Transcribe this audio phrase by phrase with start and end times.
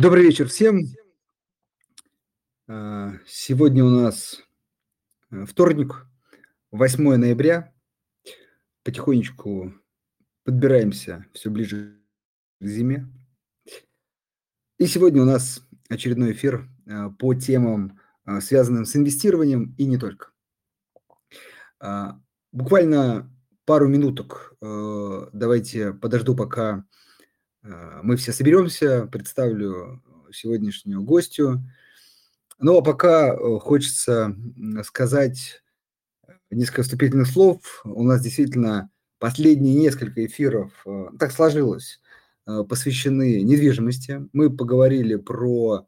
[0.00, 0.86] Добрый вечер всем.
[2.66, 4.40] А, сегодня у нас
[5.30, 6.06] э, вторник,
[6.70, 7.74] 8 ноября.
[8.82, 9.74] Потихонечку
[10.42, 12.00] подбираемся все ближе
[12.62, 13.08] к зиме.
[14.78, 19.98] И сегодня у нас очередной эфир э, по темам, э, связанным с инвестированием и не
[19.98, 20.30] только.
[21.78, 22.18] А,
[22.52, 23.30] буквально
[23.66, 26.86] пару минуток давайте подожду, пока
[27.62, 30.02] мы все соберемся, представлю
[30.32, 31.62] сегодняшнюю гостью.
[32.58, 34.36] Ну, а пока э, хочется
[34.84, 35.62] сказать
[36.50, 37.80] несколько вступительных слов.
[37.84, 42.00] У нас действительно последние несколько эфиров, э, так сложилось,
[42.44, 44.28] посвящены недвижимости.
[44.32, 45.86] Мы поговорили про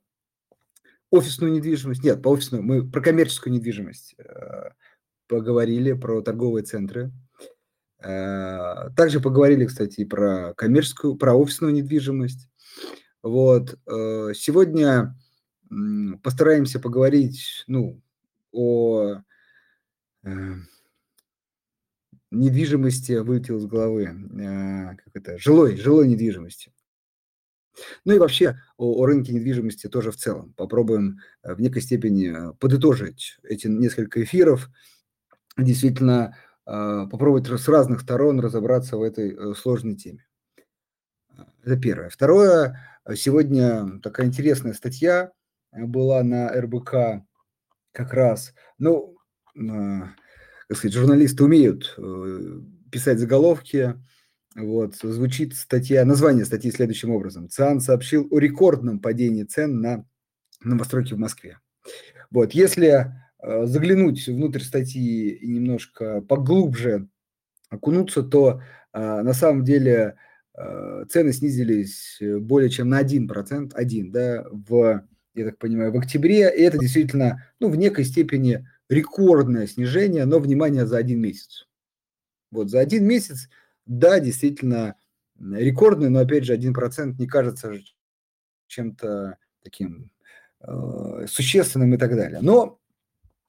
[1.10, 4.16] офисную недвижимость, нет, по офисную, мы про коммерческую недвижимость
[5.28, 7.10] поговорили, про торговые центры.
[8.02, 12.48] Э, также поговорили, кстати, про коммерческую, про офисную недвижимость.
[13.22, 13.78] Вот.
[13.86, 15.16] Э, сегодня
[16.22, 18.02] постараемся поговорить ну,
[18.50, 19.22] о
[20.24, 20.54] э,
[22.30, 24.06] недвижимости, вылетел из головы,
[24.98, 26.72] как это, жилой, жилой недвижимости.
[28.04, 30.52] Ну и вообще о, о рынке недвижимости тоже в целом.
[30.54, 34.68] Попробуем в некой степени подытожить эти несколько эфиров.
[35.56, 40.24] Действительно, попробовать с разных сторон разобраться в этой э, сложной теме.
[41.64, 42.08] Это первое.
[42.08, 42.80] Второе,
[43.14, 45.32] сегодня такая интересная статья
[45.72, 47.24] была на РБК
[47.92, 48.54] как раз.
[48.78, 49.16] Ну,
[49.54, 52.60] как сказать, журналисты умеют э,
[52.90, 53.94] писать заголовки.
[54.54, 57.48] Вот, звучит статья, название статьи следующим образом.
[57.48, 60.04] ЦИАН сообщил о рекордном падении цен на
[60.62, 61.58] новостройки в Москве.
[62.30, 67.08] Вот, если Э, заглянуть внутрь статьи и немножко поглубже
[67.72, 68.62] окунуться, то
[68.92, 70.16] э, на самом деле
[70.54, 75.04] э, цены снизились более чем на 1%, 1, да, в,
[75.34, 80.38] я так понимаю, в октябре, и это действительно, ну, в некой степени рекордное снижение, но,
[80.38, 81.66] внимание, за один месяц.
[82.50, 83.48] Вот, за один месяц,
[83.86, 84.96] да, действительно
[85.40, 87.74] рекордный, но, опять же, 1% не кажется
[88.66, 90.10] чем-то таким
[90.60, 92.40] э, существенным и так далее.
[92.42, 92.78] Но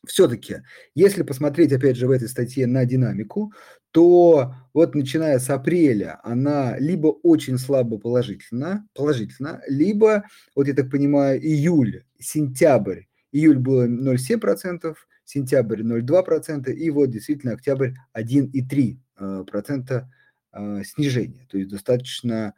[0.05, 0.63] все-таки,
[0.95, 3.53] если посмотреть, опять же, в этой статье на динамику,
[3.91, 10.25] то вот начиная с апреля она либо очень слабо положительно, положительно либо,
[10.55, 17.91] вот я так понимаю, июль, сентябрь, июль было 0,7%, сентябрь 0,2%, и вот действительно октябрь
[18.17, 20.05] 1,3%
[20.53, 22.53] э, снижения, то есть достаточно,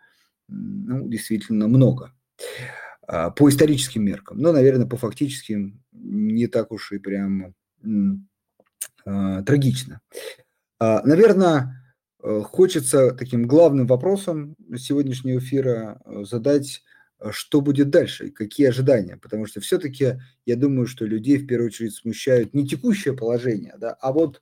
[0.48, 2.12] ну, действительно много.
[3.08, 7.54] А, по историческим меркам, но, наверное, по фактическим не так уж и прям
[9.06, 10.02] э, трагично.
[10.80, 11.94] А, наверное,
[12.24, 16.84] э, хочется таким главным вопросом сегодняшнего эфира э, задать,
[17.30, 21.94] что будет дальше, какие ожидания, потому что все-таки я думаю, что людей в первую очередь
[21.94, 24.42] смущают не текущее положение, да, а вот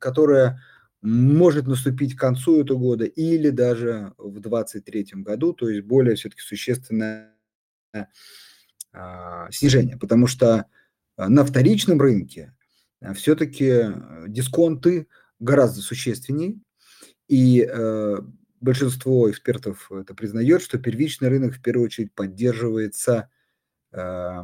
[0.00, 0.60] которое
[1.04, 6.40] может наступить к концу этого года или даже в 2023 году, то есть более все-таки
[6.40, 7.34] существенное
[8.92, 10.64] а, снижение, потому что
[11.16, 12.54] а, на вторичном рынке
[13.02, 13.84] а, все-таки
[14.28, 15.06] дисконты
[15.38, 16.58] гораздо существеннее,
[17.28, 18.16] и э,
[18.60, 23.30] большинство экспертов это признает, что первичный рынок в первую очередь поддерживается
[23.92, 24.42] э,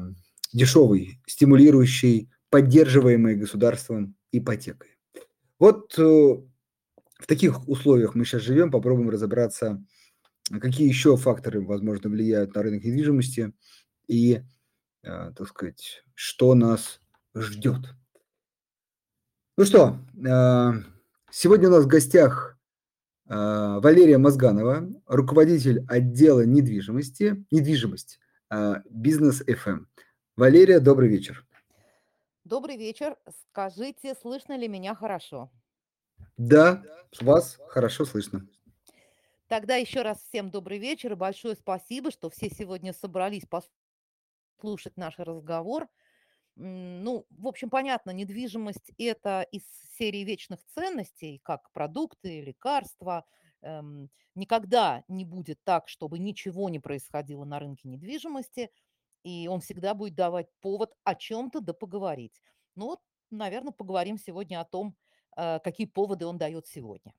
[0.53, 4.97] дешевой, стимулирующей, поддерживаемой государством ипотекой.
[5.59, 6.37] Вот э,
[7.21, 9.85] в таких условиях мы сейчас живем, попробуем разобраться,
[10.51, 13.53] какие еще факторы, возможно, влияют на рынок недвижимости
[14.09, 14.43] и,
[15.03, 17.01] э, так сказать, что нас
[17.35, 17.95] ждет.
[19.57, 20.73] Ну что, э,
[21.31, 22.59] сегодня у нас в гостях
[23.29, 28.19] э, Валерия Мозганова, руководитель отдела недвижимости, недвижимость,
[28.91, 29.87] бизнес FM.
[30.37, 31.47] Валерия, добрый вечер.
[32.43, 33.17] Добрый вечер.
[33.29, 35.53] Скажите, слышно ли меня хорошо?
[36.41, 36.83] Да,
[37.21, 38.47] вас хорошо слышно.
[39.47, 43.45] Тогда еще раз всем добрый вечер и большое спасибо, что все сегодня собрались
[44.57, 45.87] послушать наш разговор.
[46.57, 49.65] Ну, в общем, понятно, недвижимость– это из
[49.99, 53.27] серии вечных ценностей, как продукты, лекарства.
[53.61, 58.71] Эм, никогда не будет так, чтобы ничего не происходило на рынке недвижимости,
[59.25, 62.41] и он всегда будет давать повод о чем-то да поговорить.
[62.77, 63.01] Ну вот,
[63.31, 64.97] наверное, поговорим сегодня о том,
[65.37, 67.13] какие поводы он дает сегодня.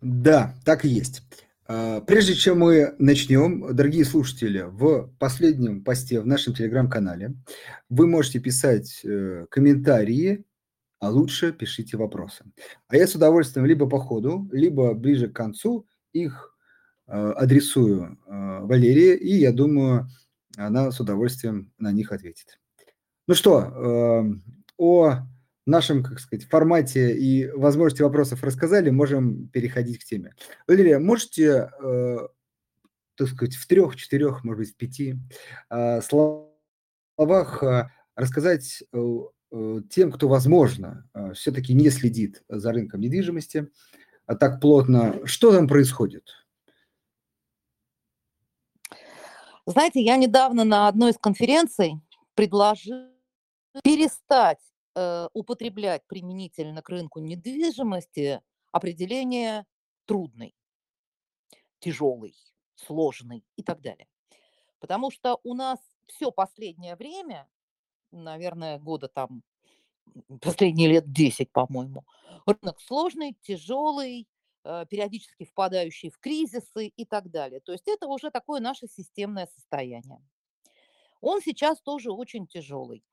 [0.00, 1.22] Да, так и есть.
[1.66, 7.34] А, прежде чем мы начнем, дорогие слушатели, в последнем посте в нашем телеграм-канале
[7.88, 10.44] вы можете писать э, комментарии,
[11.00, 12.44] а лучше пишите вопросы.
[12.88, 16.54] А я с удовольствием либо по ходу, либо ближе к концу их
[17.06, 20.08] а, адресую, а, Валерии, и я думаю,
[20.56, 22.60] она с удовольствием на них ответит.
[23.26, 24.38] Ну что,
[24.76, 25.16] о
[25.66, 30.34] нашем, как сказать, формате и возможности вопросов рассказали, можем переходить к теме.
[30.66, 32.18] Валерия, можете, э,
[33.16, 35.14] так сказать, в трех, четырех, может быть, в пяти
[35.68, 37.62] а, словах
[38.16, 38.82] рассказать
[39.88, 43.68] тем, кто, возможно, все-таки не следит за рынком недвижимости
[44.26, 46.28] так плотно, что там происходит?
[49.66, 52.00] Знаете, я недавно на одной из конференций
[52.34, 53.10] предложила
[53.82, 54.58] перестать
[54.94, 58.40] э, употреблять применительно к рынку недвижимости
[58.72, 59.66] определение
[60.06, 60.54] трудный,
[61.78, 62.36] тяжелый,
[62.74, 64.08] сложный и так далее.
[64.78, 67.48] Потому что у нас все последнее время,
[68.10, 69.42] наверное, года там,
[70.40, 72.04] последние лет 10, по-моему,
[72.46, 74.28] рынок сложный, тяжелый,
[74.66, 77.60] Э, периодически впадающий в кризисы и так далее.
[77.60, 80.22] То есть это уже такое наше системное состояние.
[81.20, 83.04] Он сейчас тоже очень тяжелый.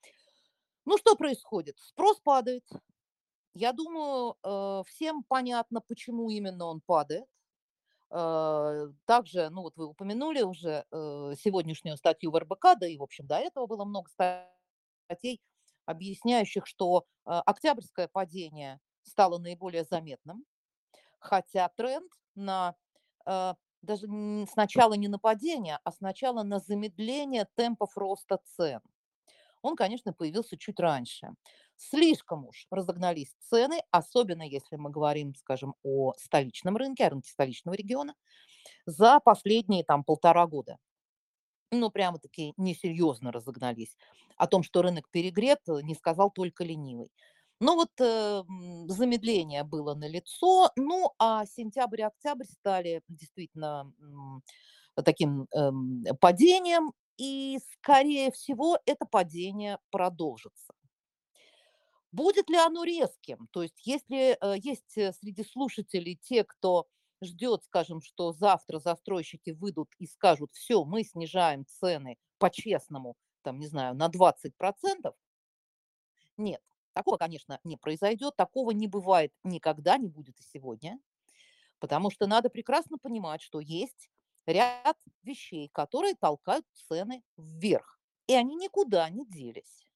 [0.85, 1.77] Ну что происходит?
[1.79, 2.63] Спрос падает.
[3.53, 7.25] Я думаю, э, всем понятно, почему именно он падает.
[8.11, 13.27] Э, также, ну вот вы упомянули уже сегодняшнюю статью в РБК, да и, в общем,
[13.27, 15.41] до этого было много статей,
[15.85, 20.45] объясняющих, что октябрьское падение стало наиболее заметным
[21.21, 22.75] хотя тренд на
[23.25, 24.07] э, даже
[24.51, 28.81] сначала не на падение, а сначала на замедление темпов роста цен.
[29.61, 31.29] Он, конечно, появился чуть раньше.
[31.75, 37.75] Слишком уж разогнались цены, особенно если мы говорим, скажем, о столичном рынке, о рынке столичного
[37.75, 38.15] региона,
[38.85, 40.77] за последние там полтора года.
[41.71, 43.95] Ну, прямо-таки несерьезно разогнались.
[44.37, 47.11] О том, что рынок перегрет, не сказал только ленивый.
[47.61, 48.43] Ну вот э,
[48.87, 53.93] замедление было на лицо, ну а сентябрь и октябрь стали действительно
[54.97, 55.71] э, таким э,
[56.19, 56.91] падением,
[57.21, 60.73] и скорее всего это падение продолжится.
[62.11, 63.47] Будет ли оно резким?
[63.51, 66.87] То есть если э, есть э, среди слушателей те, кто
[67.21, 73.67] ждет, скажем, что завтра застройщики выйдут и скажут, все, мы снижаем цены по-честному, там, не
[73.67, 75.13] знаю, на 20%,
[76.37, 76.61] нет.
[76.93, 80.99] Такого, конечно, не произойдет, такого не бывает никогда, не будет и сегодня,
[81.77, 84.09] потому что надо прекрасно понимать, что есть
[84.51, 89.87] ряд вещей, которые толкают цены вверх, и они никуда не делись.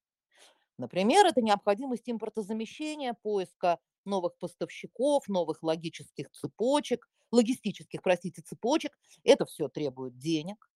[0.78, 8.98] Например, это необходимость импортозамещения, поиска новых поставщиков, новых логических цепочек, логистических, простите, цепочек.
[9.24, 10.70] Это все требует денег.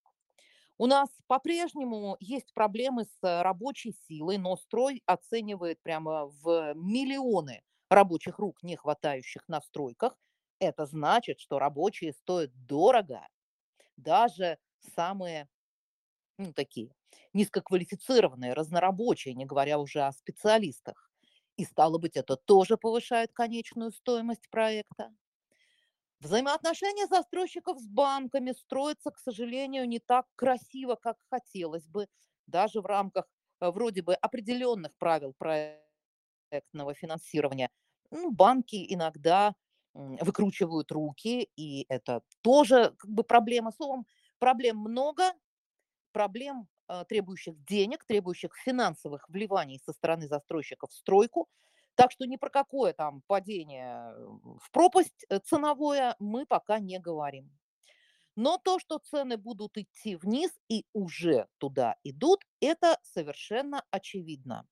[0.78, 7.62] У нас по-прежнему есть проблемы с э, рабочей силой, но строй оценивает прямо в миллионы
[7.90, 10.18] рабочих рук, не хватающих на стройках.
[10.60, 13.28] Это значит, что рабочие стоят дорого.
[14.04, 14.58] Даже
[14.96, 15.50] самые
[16.38, 16.92] ну, такие
[17.34, 21.12] низкоквалифицированные, разнорабочие, не говоря уже о специалистах.
[21.58, 25.12] И стало быть, это тоже повышает конечную стоимость проекта.
[26.20, 32.08] Взаимоотношения застройщиков с банками строятся, к сожалению, не так красиво, как хотелось бы,
[32.46, 33.26] даже в рамках
[33.62, 37.70] э, вроде бы определенных правил проектного финансирования.
[38.12, 39.56] Ну, банки иногда
[39.94, 43.72] выкручивают руки, и это тоже как бы проблема.
[43.72, 44.06] Словом,
[44.40, 45.34] проблем много,
[46.12, 51.50] проблем, э, требующих денег, требующих финансовых вливаний со стороны застройщиков в стройку–
[52.00, 57.52] так что ни про какое там падение в пропасть э, ценовое мы пока не говорим.
[58.38, 64.66] Но то, что цены будут идти вниз и уже туда идут, это совершенно очевидно.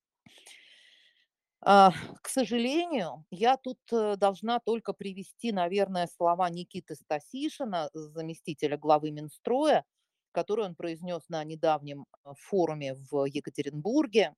[1.61, 9.11] А, к сожалению, я тут э, должна только привести, наверное, слова Никиты Стасишина, заместителя главы
[9.11, 9.83] Минстроя,
[10.31, 14.35] которые он произнес на недавнем э, форуме в Екатеринбурге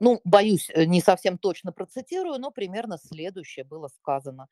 [0.00, 4.48] ну, боюсь, э, не совсем точно процитирую, но примерно следующее было сказано,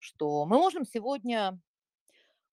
[0.00, 1.60] что мы можем сегодня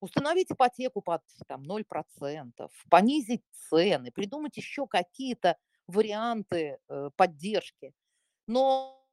[0.00, 5.56] установить ипотеку под там, 0%, понизить цены, придумать еще какие-то
[5.88, 6.78] варианты
[7.16, 7.92] поддержки.
[8.46, 9.04] Но,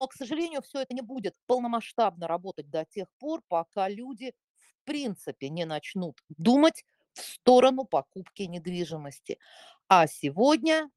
[0.00, 4.34] к сожалению, все это не будет полномасштабно работать до тех пор, пока люди
[4.82, 6.84] в принципе не начнут думать
[7.14, 9.38] в сторону покупки недвижимости.
[9.88, 10.90] А сегодня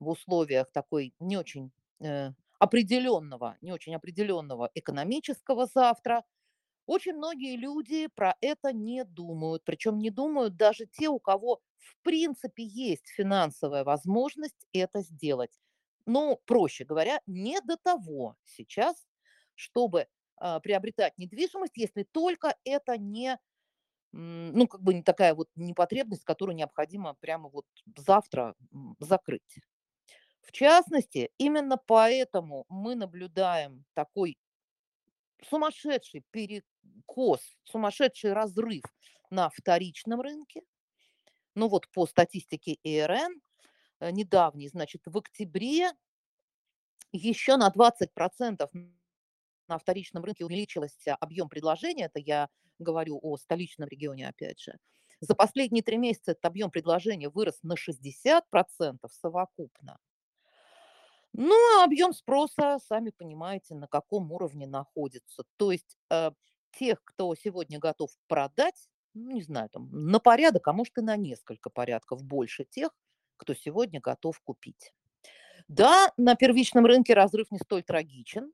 [0.00, 6.24] в условиях такой не очень э, определенного, не очень определенного экономического завтра,
[6.86, 9.64] очень многие люди про это не думают.
[9.64, 15.61] Причем не думают даже те, у кого в принципе есть финансовая возможность это сделать.
[16.06, 18.96] Ну, проще говоря, не до того сейчас,
[19.54, 20.06] чтобы
[20.40, 23.38] э, приобретать недвижимость, если только это не
[24.12, 27.64] ну, как бы не такая вот непотребность, которую необходимо прямо вот
[27.96, 28.54] завтра
[28.98, 29.58] закрыть.
[30.42, 34.36] В частности, именно поэтому мы наблюдаем такой
[35.48, 38.82] сумасшедший перекос, сумасшедший разрыв
[39.30, 40.62] на вторичном рынке.
[41.54, 43.40] Ну вот по статистике ЭРН
[44.02, 45.92] э, недавней, значит, в октябре
[47.12, 48.68] еще на 20%
[49.68, 54.76] на вторичном рынке увеличился объем предложения, это я говорю о столичном регионе опять же.
[55.20, 58.42] За последние три месяца этот объем предложения вырос на 60%
[59.08, 59.98] совокупно.
[61.32, 65.44] Ну, а объем спроса, сами понимаете, на каком уровне находится.
[65.56, 66.30] То есть э,
[66.72, 71.16] тех, кто сегодня готов продать, ну, не знаю, там, на порядок, а может и на
[71.16, 72.90] несколько порядков больше тех,
[73.36, 74.92] кто сегодня готов купить.
[75.68, 78.52] Да, на первичном рынке разрыв не столь трагичен,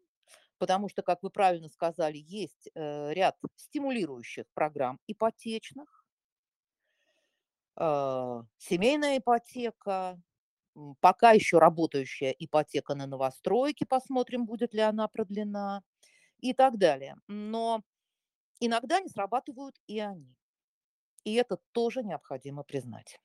[0.58, 6.04] потому что, как вы правильно сказали, есть э, ряд стимулирующих программ ипотечных,
[7.76, 10.20] э, семейная ипотека,
[11.00, 15.82] пока еще работающая ипотека на новостройки, посмотрим, будет ли она продлена
[16.40, 17.16] и так далее.
[17.26, 17.82] Но
[18.60, 20.36] иногда не срабатывают и они.
[21.24, 23.20] И это тоже необходимо признать.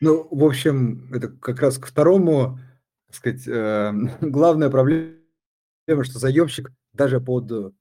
[0.00, 2.58] Ну, в общем, это как раз к второму,
[3.06, 5.14] так сказать, э, главная проблема,
[6.02, 7.74] что заемщик даже под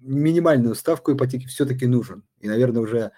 [0.00, 2.24] минимальную ставку ипотеки все-таки нужен.
[2.40, 3.12] И, наверное, уже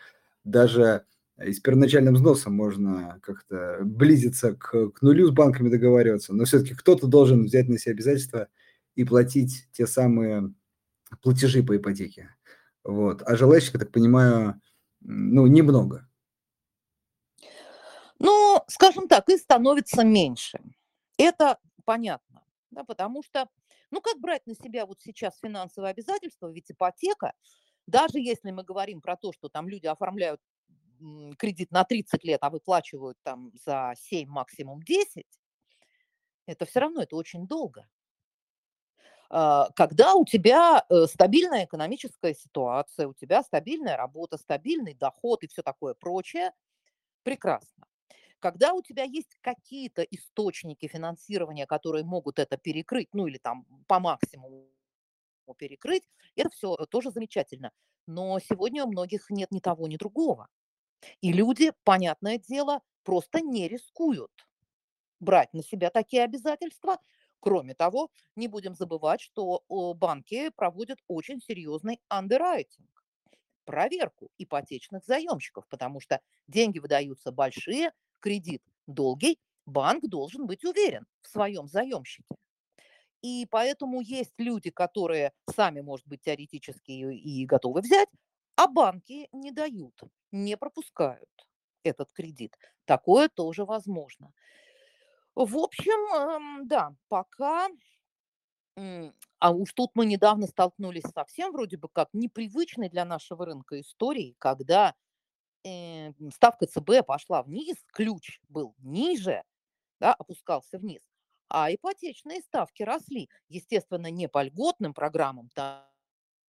[0.44, 1.04] даже
[1.44, 6.74] и с первоначальным взносом можно как-то близиться к, к нулю с банками договариваться, но все-таки
[6.74, 8.48] кто-то должен взять на себя обязательства
[8.94, 10.54] и платить те самые
[11.22, 12.30] платежи по ипотеке.
[12.84, 13.22] Вот.
[13.26, 14.60] А желающих, я так понимаю,
[15.00, 16.05] ну, немного.
[18.68, 20.58] Скажем так, и становится меньше.
[21.18, 23.48] Это понятно, да, потому что,
[23.90, 27.32] ну, как брать на себя вот сейчас финансовые обязательства, ведь ипотека,
[27.86, 30.40] даже если мы говорим про то, что там люди оформляют
[31.38, 35.26] кредит на 30 лет, а выплачивают там за 7, максимум 10,
[36.46, 37.86] это все равно это очень долго.
[39.28, 45.48] А, когда у тебя э, стабильная экономическая ситуация, у тебя стабильная работа, стабильный доход и
[45.48, 46.52] все такое прочее,
[47.24, 47.86] прекрасно.
[48.40, 53.98] Когда у тебя есть какие-то источники финансирования, которые могут это перекрыть, ну или там по
[54.00, 54.68] максимуму
[55.58, 56.04] перекрыть,
[56.36, 57.72] это все тоже замечательно.
[58.06, 60.48] Но сегодня у многих нет ни того, ни другого.
[61.22, 64.32] И люди, понятное дело, просто не рискуют
[65.20, 66.98] брать на себя такие обязательства.
[67.40, 73.04] Кроме того, не будем забывать, что банки проводят очень серьезный андеррайтинг,
[73.64, 81.28] проверку ипотечных заемщиков, потому что деньги выдаются большие, кредит долгий, банк должен быть уверен в
[81.28, 82.36] своем заемщике.
[83.22, 88.08] И поэтому есть люди, которые сами, может быть, теоретически и готовы взять,
[88.56, 89.94] а банки не дают,
[90.32, 91.28] не пропускают
[91.82, 92.56] этот кредит.
[92.84, 94.32] Такое тоже возможно.
[95.34, 97.68] В общем, эм, да, пока...
[99.38, 104.34] А уж тут мы недавно столкнулись совсем вроде бы как непривычной для нашего рынка истории,
[104.38, 104.94] когда
[105.66, 109.42] э, ставка ЦБ пошла вниз, ключ был ниже,
[110.00, 111.02] да, опускался вниз,
[111.48, 113.28] а ипотечные ставки росли.
[113.48, 115.86] Естественно, не по льготным программам, там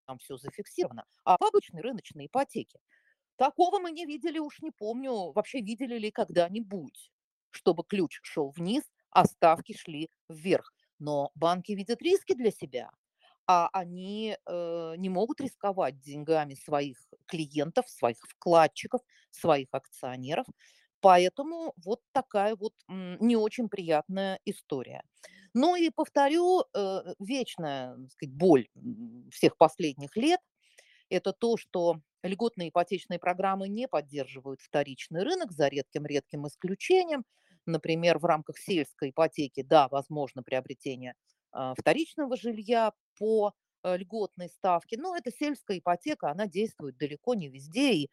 [0.08, 2.80] там все зафиксировано, а по обычной рыночной ипотеке.
[3.36, 7.12] Такого мы не видели, уж не помню, вообще видели ли когда-нибудь,
[7.52, 10.74] чтобы ключ шел вниз, а ставки шли вверх.
[10.98, 12.90] Но банки видят риски для себя,
[13.48, 19.01] а они э, не могут рисковать деньгами своих клиентов, своих вкладчиков,
[19.32, 20.46] своих акционеров.
[21.00, 25.04] Поэтому вот такая вот не очень приятная история.
[25.54, 28.68] Ну и повторю, э, вечная сказать, боль
[29.32, 30.42] всех последних лет–
[31.10, 37.24] это то, что льготные ипотечные программы не поддерживают вторичный рынок за редким-редким исключением.
[37.66, 41.13] Например, в рамках сельской ипотеки, да, возможно приобретение
[41.51, 47.50] а, вторичного жилья по э, льготной ставке, но эта сельская ипотека, она действует далеко не
[47.50, 48.10] везде и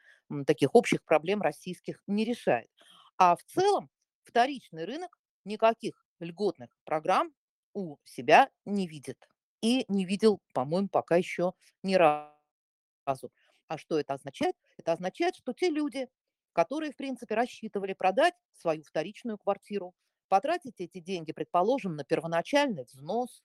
[0.46, 2.70] таких общих проблем российских не решает.
[3.16, 3.90] А в целом
[4.24, 7.32] вторичный рынок никаких льготных программ
[7.74, 9.28] у себя не видит.
[9.60, 13.32] И не видел, по-моему, пока еще ни разу.
[13.68, 14.56] А что это означает?
[14.76, 16.08] Это означает, что те люди,
[16.52, 19.94] которые, в принципе, рассчитывали продать свою вторичную квартиру,
[20.28, 23.42] потратить эти деньги, предположим, на первоначальный взнос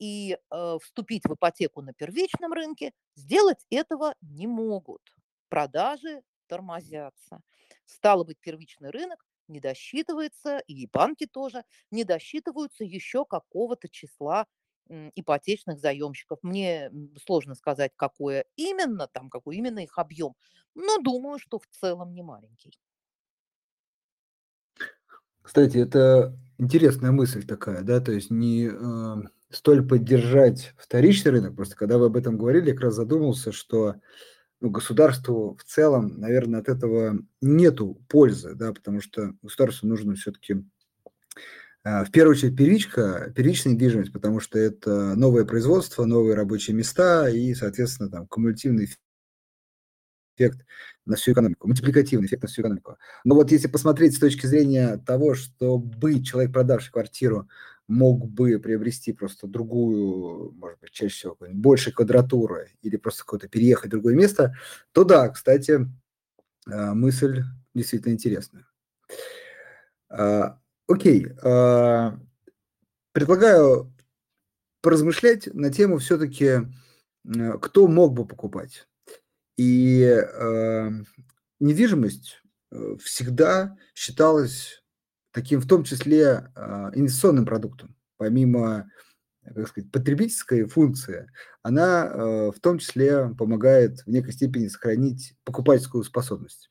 [0.00, 5.02] и э, вступить в ипотеку на первичном рынке, сделать этого не могут.
[5.48, 7.40] Продажи тормозятся.
[7.84, 14.46] Стало быть, первичный рынок не досчитывается, и банки тоже не досчитываются еще какого-то числа
[15.14, 16.38] ипотечных заемщиков.
[16.42, 16.90] Мне
[17.24, 20.34] сложно сказать, какое именно, там, какой именно их объем,
[20.74, 22.72] но думаю, что в целом не маленький.
[25.42, 29.16] Кстати, это интересная мысль такая, да, то есть не э,
[29.50, 31.56] столь поддержать вторичный рынок.
[31.56, 33.96] Просто когда вы об этом говорили, я как раз задумался, что
[34.60, 40.62] ну, государству в целом, наверное, от этого нету пользы, да, потому что государству нужно все-таки
[41.84, 47.30] э, в первую очередь первичка, первичная недвижимость, потому что это новое производство, новые рабочие места
[47.30, 48.86] и, соответственно, там кумулятивный
[50.40, 50.64] эффект
[51.04, 52.96] на всю экономику, мультипликативный эффект на всю экономику.
[53.24, 57.48] Но вот если посмотреть с точки зрения того, чтобы человек, продавший квартиру,
[57.88, 63.86] мог бы приобрести просто другую, может быть, чаще всего больше квадратуры или просто какое-то переехать
[63.86, 64.54] в другое место,
[64.92, 65.88] то да, кстати,
[66.66, 67.42] а, мысль
[67.74, 68.66] действительно интересная.
[70.08, 72.16] А, окей, а,
[73.12, 73.92] предлагаю
[74.82, 76.60] поразмышлять на тему все-таки,
[77.60, 78.86] кто мог бы покупать.
[79.60, 80.90] И э,
[81.60, 82.40] недвижимость
[82.98, 84.82] всегда считалась
[85.32, 87.94] таким, в том числе, э, инвестиционным продуктом.
[88.16, 88.90] Помимо,
[89.44, 91.30] как сказать, потребительской функции,
[91.62, 96.70] она э, в том числе помогает в некой степени сохранить покупательскую способность.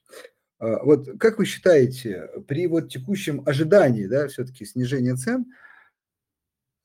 [0.59, 5.45] Э, вот как вы считаете, при вот текущем ожидании, да, все-таки снижения цен,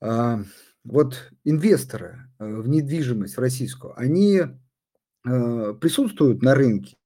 [0.01, 0.43] э,
[0.83, 4.43] вот инвесторы э, в недвижимость российскую, они
[5.25, 6.97] присутствуют на рынке?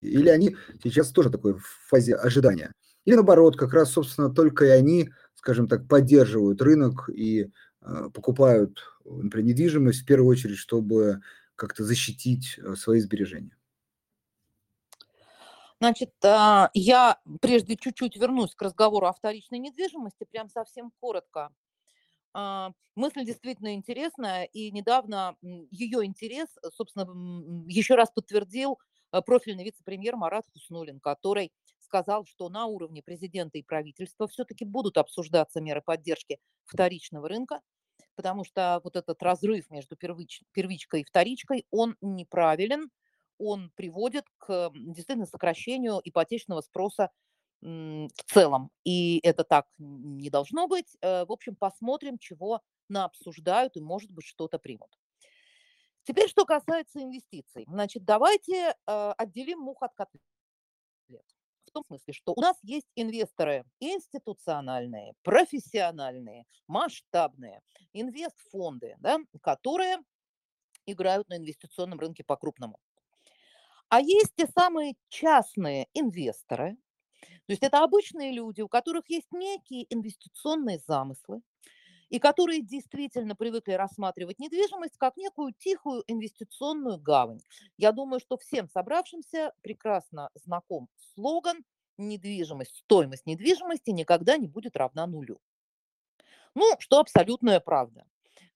[0.00, 2.72] Или они сейчас тоже такой в фазе ожидания?
[3.04, 8.80] Или наоборот, как раз, собственно, только и они, скажем так, поддерживают рынок и э, покупают,
[9.04, 11.20] например, недвижимость в первую очередь, чтобы
[11.56, 13.56] как-то защитить э, свои сбережения?
[15.80, 21.50] Значит, а, я прежде чуть-чуть вернусь к разговору о вторичной недвижимости, прям совсем коротко.
[22.34, 27.04] А, мысль действительно интересная, и недавно ее интерес, э, собственно,
[27.68, 28.78] еще раз подтвердил
[29.12, 34.96] э, профильный вице-премьер Марат Хуснулин, который сказал, что на уровне президента и правительства все-таки будут
[34.96, 37.60] обсуждаться меры поддержки вторичного рынка,
[38.16, 42.90] потому что вот этот разрыв между первич, первичкой и вторичкой, он неправилен,
[43.38, 47.10] он приводит к действительно сокращению ипотечного спроса
[47.62, 48.70] в целом.
[48.84, 50.96] И это так не должно быть.
[51.00, 54.98] Э, в общем, посмотрим, чего на обсуждают и, может быть, что-то примут.
[56.04, 57.64] Теперь, что касается инвестиций.
[57.68, 60.22] Значит, давайте э, отделим мух от котлет.
[61.66, 67.62] В том смысле, что у нас есть инвесторы институциональные, профессиональные, масштабные,
[67.94, 69.98] инвестфонды, да, которые
[70.84, 72.78] играют на инвестиционном рынке по-крупному.
[73.88, 76.76] А есть те самые частные инвесторы,
[77.46, 81.42] то есть это обычные люди, у которых есть некие инвестиционные замыслы,
[82.08, 87.40] и которые действительно привыкли рассматривать недвижимость как некую тихую инвестиционную гавань.
[87.78, 91.64] Я думаю, что всем собравшимся прекрасно знаком слоган
[91.96, 95.40] «Недвижимость, стоимость недвижимости никогда не будет равна нулю».
[96.54, 98.04] Ну, что абсолютная правда.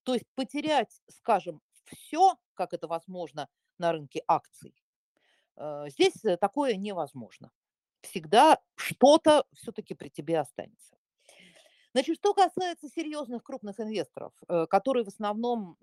[0.03, 4.75] То есть потерять, скажем, все, как это возможно на рынке акций,
[5.57, 7.51] э, здесь э, такое невозможно
[8.07, 10.97] всегда что-то все-таки при тебе останется.
[11.93, 15.79] Значит, что касается серьезных крупных инвесторов, э, которые в основном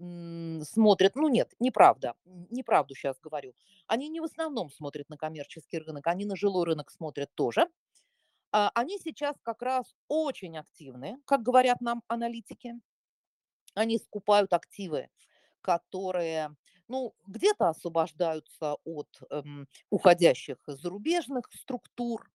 [0.64, 2.14] смотрят, ну нет, неправда,
[2.52, 3.56] неправду сейчас говорю,
[3.88, 7.68] они не в основном смотрят на коммерческий рынок, они на жилой рынок смотрят тоже.
[8.52, 12.76] А, они сейчас как раз очень активны, как говорят нам аналитики.
[13.74, 15.10] Они скупают активы,
[15.62, 16.56] которые
[16.94, 22.30] ну, где-то освобождаются от эм, уходящих зарубежных структур,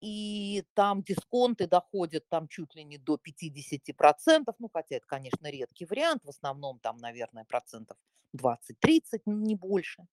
[0.00, 5.84] и там дисконты доходят там чуть ли не до 50%, ну, хотя это, конечно, редкий
[5.84, 7.96] вариант, в основном там, наверное, процентов
[8.32, 10.06] 20-30, не больше.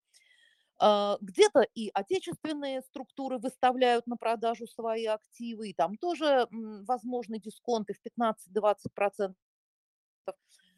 [0.80, 7.94] А, где-то и отечественные структуры выставляют на продажу свои активы, и там тоже возможны дисконты
[7.94, 9.36] в 15-20%.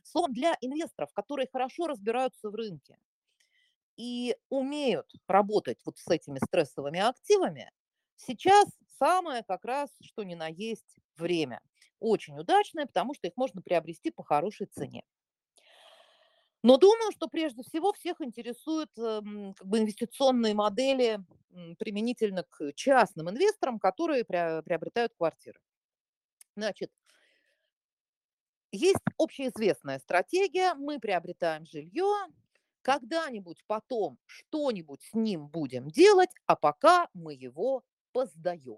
[0.08, 2.98] Словом, для инвесторов, которые хорошо разбираются в рынке
[3.98, 7.72] и умеют работать вот с этими стрессовыми активами,
[8.16, 8.68] сейчас
[9.00, 11.62] самое как раз, что ни на есть, время.
[12.00, 15.04] Очень удачное, потому что их можно приобрести по хорошей цене.
[16.64, 21.20] Но думаю, что прежде всего всех интересуют эм, как бы инвестиционные модели
[21.78, 25.60] применительно к частным инвесторам, которые приобретают квартиры.
[26.56, 26.92] Значит,
[28.76, 32.28] есть общеизвестная стратегия, мы приобретаем жилье,
[32.82, 38.78] когда-нибудь потом что-нибудь с ним будем делать, а пока мы его поздаем.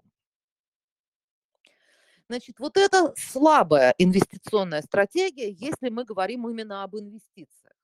[2.28, 7.74] Значит, вот это слабая инвестиционная стратегия, если мы говорим именно об инвестициях.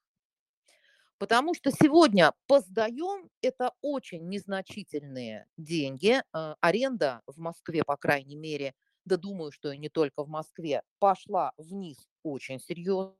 [1.18, 6.22] Потому что сегодня по сдаем– это очень незначительные деньги.
[6.34, 10.82] Э, аренда в Москве, по крайней мере, да думаю, что и не только в Москве,
[10.98, 13.16] пошла вниз очень серьезно.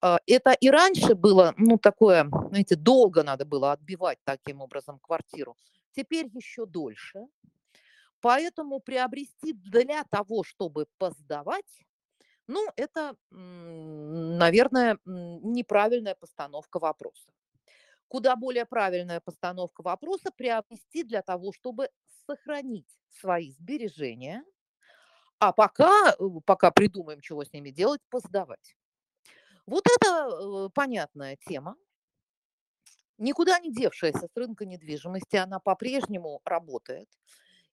[0.00, 5.56] А, это и раньше было, ну, такое, знаете, долго надо было отбивать таким образом квартиру.
[5.92, 7.26] Теперь еще дольше.
[8.20, 11.84] Поэтому приобрести для того, чтобы поздавать,
[12.48, 17.30] ну, это, наверное, неправильная постановка вопроса.
[18.08, 21.90] Куда более правильная постановка вопроса приобрести для того, чтобы
[22.28, 24.44] сохранить свои сбережения,
[25.38, 28.76] а пока, э, пока придумаем, чего с ними делать, поздавать.
[29.66, 31.76] Вот это э, понятная тема.
[33.18, 37.08] Никуда не девшаяся с рынка недвижимости, она по-прежнему работает.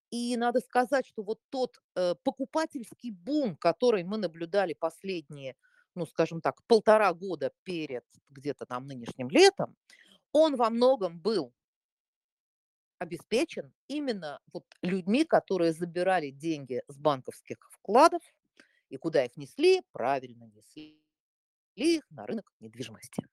[0.10, 5.56] И надо сказать, что вот тот э, покупательский бум, который мы наблюдали последние,
[5.96, 9.76] ну, скажем так, полтора года перед где-то там нынешним летом,
[10.32, 11.54] он во многом был
[13.00, 18.22] обеспечен именно вот людьми, которые забирали деньги с банковских вкладов
[18.90, 21.02] и куда их несли, правильно несли
[21.76, 23.26] их на рынок недвижимости.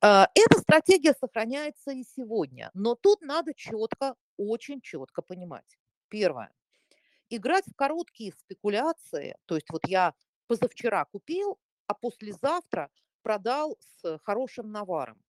[0.00, 5.78] А, эта стратегия сохраняется и сегодня, но тут надо четко, очень четко понимать.
[6.08, 6.52] Первое.
[7.30, 10.14] Играть в короткие спекуляции, то есть вот я
[10.46, 12.90] позавчера купил, а послезавтра
[13.22, 15.20] продал с хорошим наваром.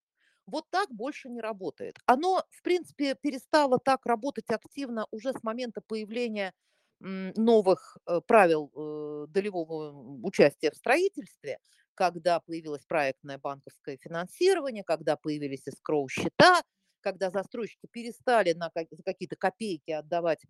[0.49, 1.97] Вот так больше не работает.
[2.05, 6.53] Оно, в принципе, перестало так работать активно уже с момента появления
[7.01, 11.59] новых э, правил э, долевого участия в строительстве,
[11.95, 16.61] когда появилось проектное банковское финансирование, когда появились эскроу-счета,
[17.01, 20.41] когда застройщики перестали на какие-то копейки отдавать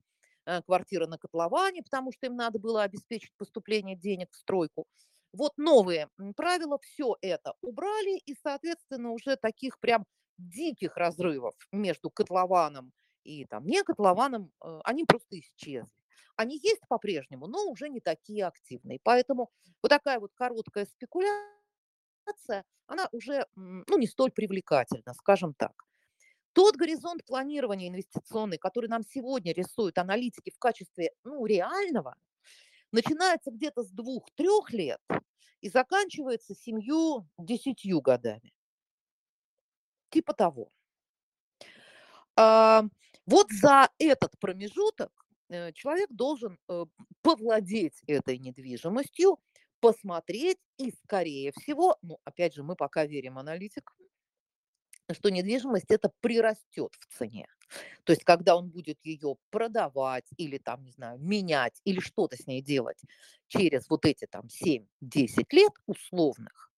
[0.46, 4.86] э, квартиры на котловане, потому что им надо было обеспечить поступление денег в стройку.
[5.32, 10.06] Вот новые правила все это убрали, и, соответственно, уже таких прям
[10.38, 12.92] диких разрывов между котлованом
[13.24, 14.52] и там не котлованом,
[14.84, 15.88] они просто исчезли.
[16.36, 19.00] Они есть по-прежнему, но уже не такие активные.
[19.04, 19.52] Поэтому
[19.84, 25.86] вот такая вот короткая спекуляция, она уже ну, не столь привлекательна, скажем так.
[26.54, 32.16] Тот горизонт планирования инвестиционный, который нам сегодня рисуют аналитики в качестве ну, реального,
[32.92, 35.02] начинается где-то с двух-трех лет
[35.62, 38.54] и заканчивается семью-десятью годами.
[40.10, 40.72] Типа того.
[42.36, 42.84] А,
[43.26, 45.12] вот за этот промежуток
[45.50, 46.86] Э, человек должен э,
[47.22, 49.40] повладеть этой недвижимостью,
[49.80, 53.96] посмотреть и, скорее всего, ну, опять же, мы пока верим аналитикам,
[55.14, 57.48] что недвижимость это прирастет в цене.
[58.04, 62.48] То есть, когда он будет ее продавать или там, не знаю, менять или что-то с
[62.48, 63.00] ней делать
[63.48, 66.72] через вот эти там 7-10 лет условных,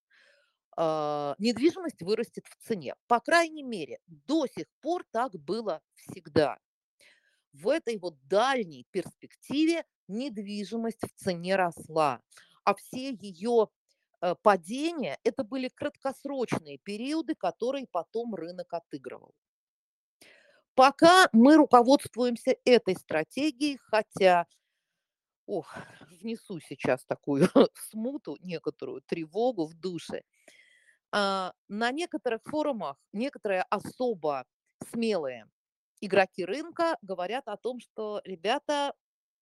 [0.78, 2.96] э, недвижимость вырастет в цене.
[3.08, 6.58] По крайней мере, до сих пор так было всегда
[7.54, 12.22] в этой вот дальней перспективе недвижимость в цене росла,
[12.64, 13.70] а все ее
[14.44, 19.34] падения– это были краткосрочные периоды, которые потом рынок отыгрывал.
[20.76, 24.48] Пока мы руководствуемся этой стратегией, хотя,
[25.46, 25.76] ох,
[26.10, 27.48] внесу сейчас такую
[27.90, 30.24] смуту, некоторую тревогу в душе,
[31.12, 34.46] а, на некоторых форумах некоторые особо
[34.92, 35.46] смелые
[36.02, 38.94] игроки рынка говорят о том, что, ребята,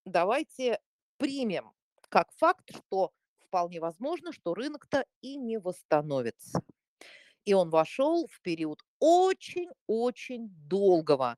[0.05, 0.79] давайте
[1.17, 1.71] примем
[2.09, 3.13] как факт, что
[3.49, 6.61] вполне возможно, что рынок-то и не восстановится.
[7.45, 11.37] И он вошел в период очень-очень долгого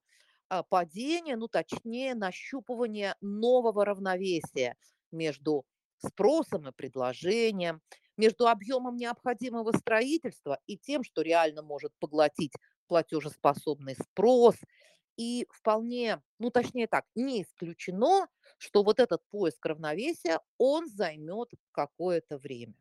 [0.50, 4.76] а, падения, ну точнее нащупывания нового равновесия
[5.12, 5.66] между
[5.98, 7.82] спросом и предложением,
[8.18, 12.54] между объемом необходимого строительства и тем, что реально может поглотить
[12.88, 14.56] платежеспособный спрос
[15.18, 22.38] и вполне, ну точнее так, не исключено, что вот этот поиск равновесия, он займет какое-то
[22.38, 22.76] время.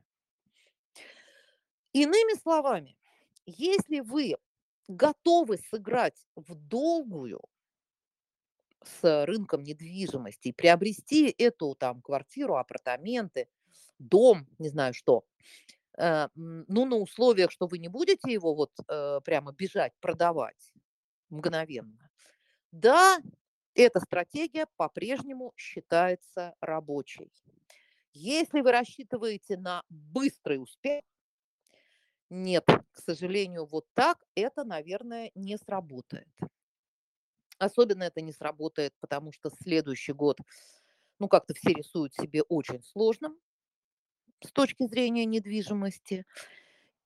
[1.92, 2.96] Иными словами,
[3.46, 4.36] если вы
[4.88, 7.40] готовы сыграть в долгую
[8.84, 13.48] с рынком недвижимости и приобрести эту там квартиру, апартаменты,
[13.98, 15.24] дом, не знаю что,
[15.98, 20.72] э, ну, на условиях, что вы не будете его вот э, прямо бежать продавать
[21.30, 22.09] мгновенно,
[22.72, 23.20] да,
[23.74, 27.32] эта стратегия по-прежнему считается рабочей.
[28.12, 31.02] Если вы рассчитываете на быстрый успех,
[32.28, 36.28] нет, к сожалению, вот так это, наверное, не сработает.
[37.58, 40.38] Особенно это не сработает, потому что следующий год,
[41.18, 43.38] ну, как-то все рисуют себе очень сложным
[44.42, 46.24] с точки зрения недвижимости.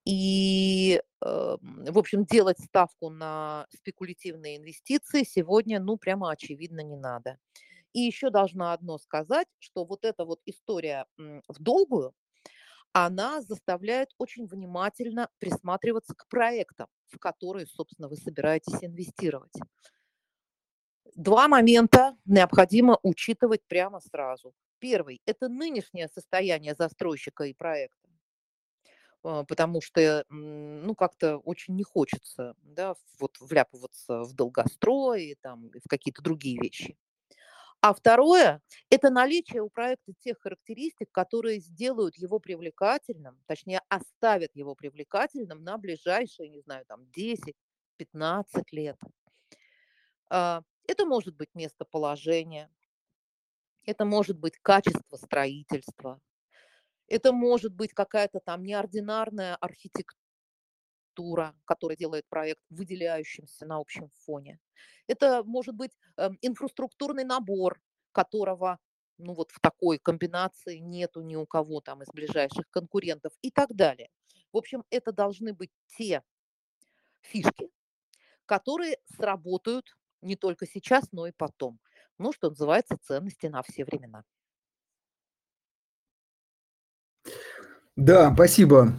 [0.05, 7.39] И, э, в общем, делать ставку на спекулятивные инвестиции сегодня, ну, прямо очевидно не надо.
[7.95, 12.13] И еще должна одно сказать, что вот эта вот история в долгую,
[12.93, 19.55] она заставляет очень внимательно присматриваться к проектам, в которые, собственно, вы собираетесь инвестировать.
[21.17, 24.55] Два момента необходимо учитывать прямо сразу.
[24.79, 28.04] Первый– это нынешнее состояние застройщика и проекта,
[29.25, 36.23] потому что, ну, как-то очень не хочется, да, вот вляпываться в долгострой, там, в какие-то
[36.23, 36.97] другие вещи.
[37.81, 44.75] А второе– это наличие у проекта тех характеристик, которые сделают его привлекательным, точнее, оставят его
[44.75, 48.99] привлекательным на ближайшие, не знаю, там 10-15 лет.
[50.31, 52.71] А, это может быть местоположение,
[53.87, 56.21] это может быть качество строительства,
[57.09, 64.59] это может быть какая-то там неординарная архитектура, которая делает проект выделяющимся на общем фоне.
[65.07, 67.81] Это может быть э, инфраструктурный набор,
[68.13, 68.79] которого
[69.19, 73.75] ну вот в такой комбинации нету ни у кого там из ближайших конкурентов и так
[73.75, 74.09] далее.
[74.53, 76.23] В общем, это должны быть те
[77.21, 77.71] фишки,
[78.47, 81.79] которые сработают не только сейчас, но и потом.
[82.19, 84.25] Ну, что называется, ценности на все времена.
[87.97, 88.93] Да, спасибо.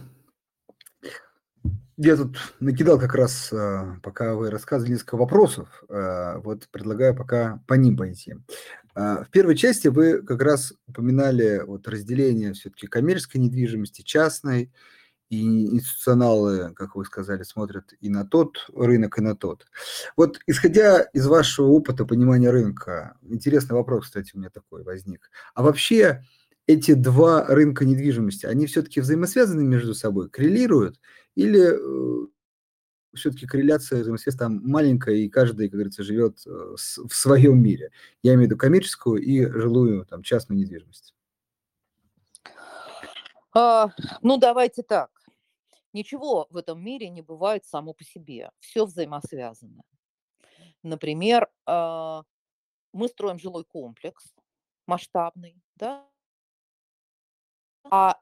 [1.98, 7.62] Я тут накидал как раз, а, пока вы рассказывали несколько вопросов, а, вот предлагаю пока
[7.66, 8.34] по ним пойти.
[8.94, 14.72] А, в первой части вы как раз упоминали вот разделение все-таки коммерческой недвижимости, частной,
[15.28, 19.66] и институционалы, как вы сказали, смотрят и на тот рынок, и на тот.
[20.16, 25.30] Вот исходя из вашего опыта понимания рынка, интересный вопрос, кстати, у меня такой возник.
[25.54, 26.24] А вообще
[26.66, 31.00] эти два рынка недвижимости, они все-таки взаимосвязаны между собой, коррелируют,
[31.34, 32.26] или э,
[33.14, 37.90] все-таки корреляция взаимосвязь там маленькая, и каждый, как говорится, живет э, в своем мире.
[38.22, 41.14] Я имею в виду коммерческую и жилую, там, частную недвижимость.
[43.54, 43.90] А,
[44.22, 45.10] ну, давайте так.
[45.92, 48.50] Ничего в этом мире не бывает само по себе.
[48.58, 49.82] Все взаимосвязано.
[50.82, 52.22] Например, а,
[52.92, 54.34] мы строим жилой комплекс
[54.86, 56.06] масштабный, да,
[57.90, 58.20] а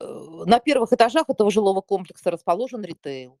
[0.00, 3.38] э, на первых этажах этого жилого комплекса расположен ритейл.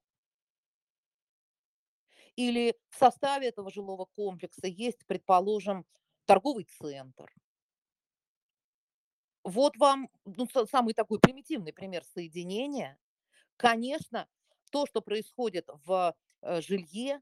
[2.36, 5.84] Или в составе этого жилого комплекса есть, предположим,
[6.24, 7.32] торговый центр.
[9.44, 12.98] Вот вам ну, самый такой примитивный пример соединения
[13.58, 14.28] Конечно,
[14.70, 17.20] то, что происходит в э, жилье,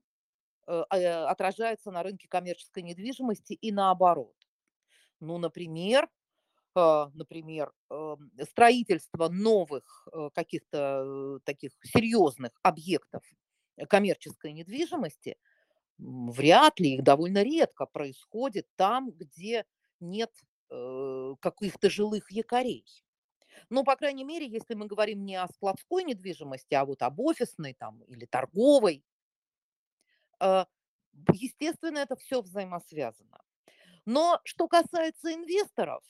[0.66, 4.36] э, отражается на рынке коммерческой недвижимости и наоборот.
[5.18, 6.08] Ну, например,
[7.14, 13.22] например, эм, строительство новых каких-то таких серьезных объектов
[13.88, 15.36] коммерческой недвижимости,
[15.98, 19.64] вряд ли их довольно редко происходит там, где
[20.00, 20.32] нет
[20.68, 22.84] каких-то жилых якорей.
[23.70, 27.74] Ну, по крайней мере, если мы говорим не о складской недвижимости, а вот об офисной
[27.74, 29.02] там или торговой,
[30.40, 30.64] э,
[31.32, 33.40] естественно, это все взаимосвязано.
[34.06, 36.04] Но что касается инвесторов,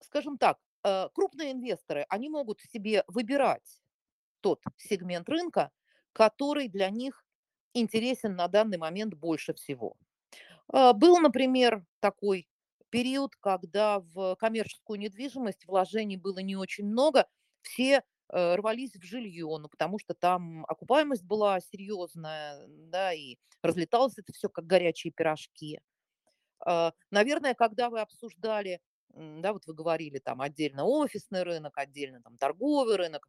[0.00, 3.80] скажем так, э, крупные инвесторы, они могут себе выбирать
[4.40, 5.70] тот сегмент рынка,
[6.12, 7.24] который для них
[7.74, 9.96] интересен на данный момент больше всего.
[10.72, 12.48] Э, был, например, такой
[12.90, 17.26] период, когда в коммерческую недвижимость вложений было не очень много,
[17.62, 24.18] все э, рвались в жилье, ну, потому что там окупаемость была серьезная, да, и разлеталось
[24.18, 25.80] это все как горячие пирожки.
[26.64, 28.80] А, наверное, когда вы обсуждали,
[29.14, 33.28] да, вот вы говорили там отдельно офисный рынок, отдельно там торговый рынок,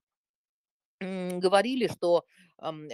[0.99, 2.25] говорили, что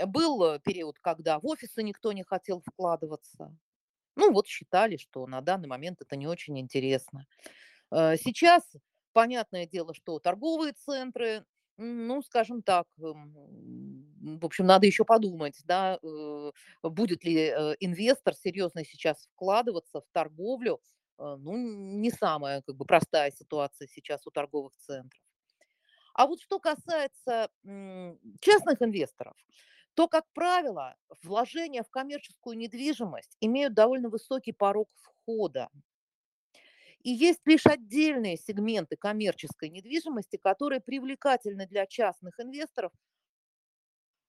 [0.07, 3.55] был период, когда в офисы никто не хотел вкладываться,
[4.15, 7.25] ну, вот считали, что на данный момент это не очень интересно.
[7.91, 8.63] Э, сейчас,
[9.13, 11.45] понятное дело, что торговые центры,
[11.77, 16.51] ну, скажем так, эм, в общем, надо еще подумать, да, э,
[16.83, 20.81] будет ли э, инвестор серьезно сейчас вкладываться в торговлю.
[21.19, 25.21] Ну, не самая как бы простая ситуация сейчас у торговых центров.
[26.13, 27.49] А вот что касается
[28.41, 29.35] частных инвесторов,
[29.93, 35.69] то, как правило, вложения в коммерческую недвижимость имеют довольно высокий порог входа.
[37.01, 42.91] И есть лишь отдельные сегменты коммерческой недвижимости, которые привлекательны для частных инвесторов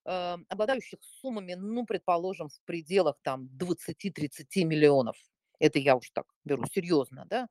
[0.05, 5.17] э, обладающих суммами, ну, предположим, в пределах там 20-30 миллионов.
[5.61, 7.49] Это я уж так беру серьезно, да.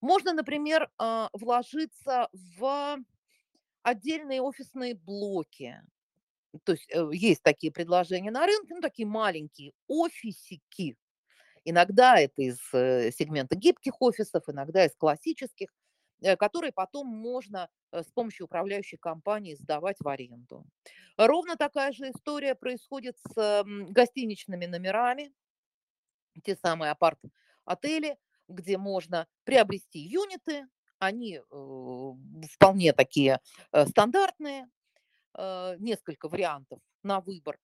[0.00, 2.98] Можно, например, а, вложиться в
[3.82, 5.80] отдельные офисные блоки.
[6.64, 10.96] То есть э, есть такие предложения на рынке, ну, такие маленькие офисики.
[11.64, 15.68] Иногда это из э, сегмента гибких офисов, иногда из классических,
[16.22, 20.64] э, которые потом можно с помощью управляющей компании сдавать в аренду.
[21.16, 25.32] Ровно такая же история происходит с гостиничными номерами,
[26.42, 28.16] те самые апарт-отели,
[28.48, 30.66] где можно приобрести юниты,
[30.98, 32.12] они э,
[32.52, 33.40] вполне такие
[33.72, 34.68] э, стандартные,
[35.36, 37.58] э, несколько вариантов на выбор.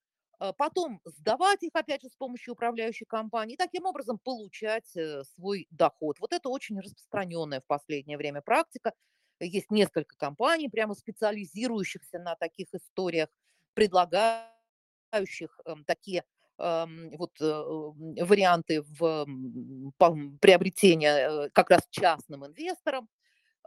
[0.56, 4.88] Потом сдавать их, опять же, с помощью управляющей компании, таким образом получать
[5.34, 6.18] свой доход.
[6.18, 8.94] Вот это очень распространенная в последнее время практика.
[9.38, 13.28] Есть несколько компаний, прямо специализирующихся на таких историях,
[13.74, 16.24] предлагающих эм, такие
[16.60, 19.26] вот варианты в
[20.40, 23.08] приобретения как раз частным инвесторам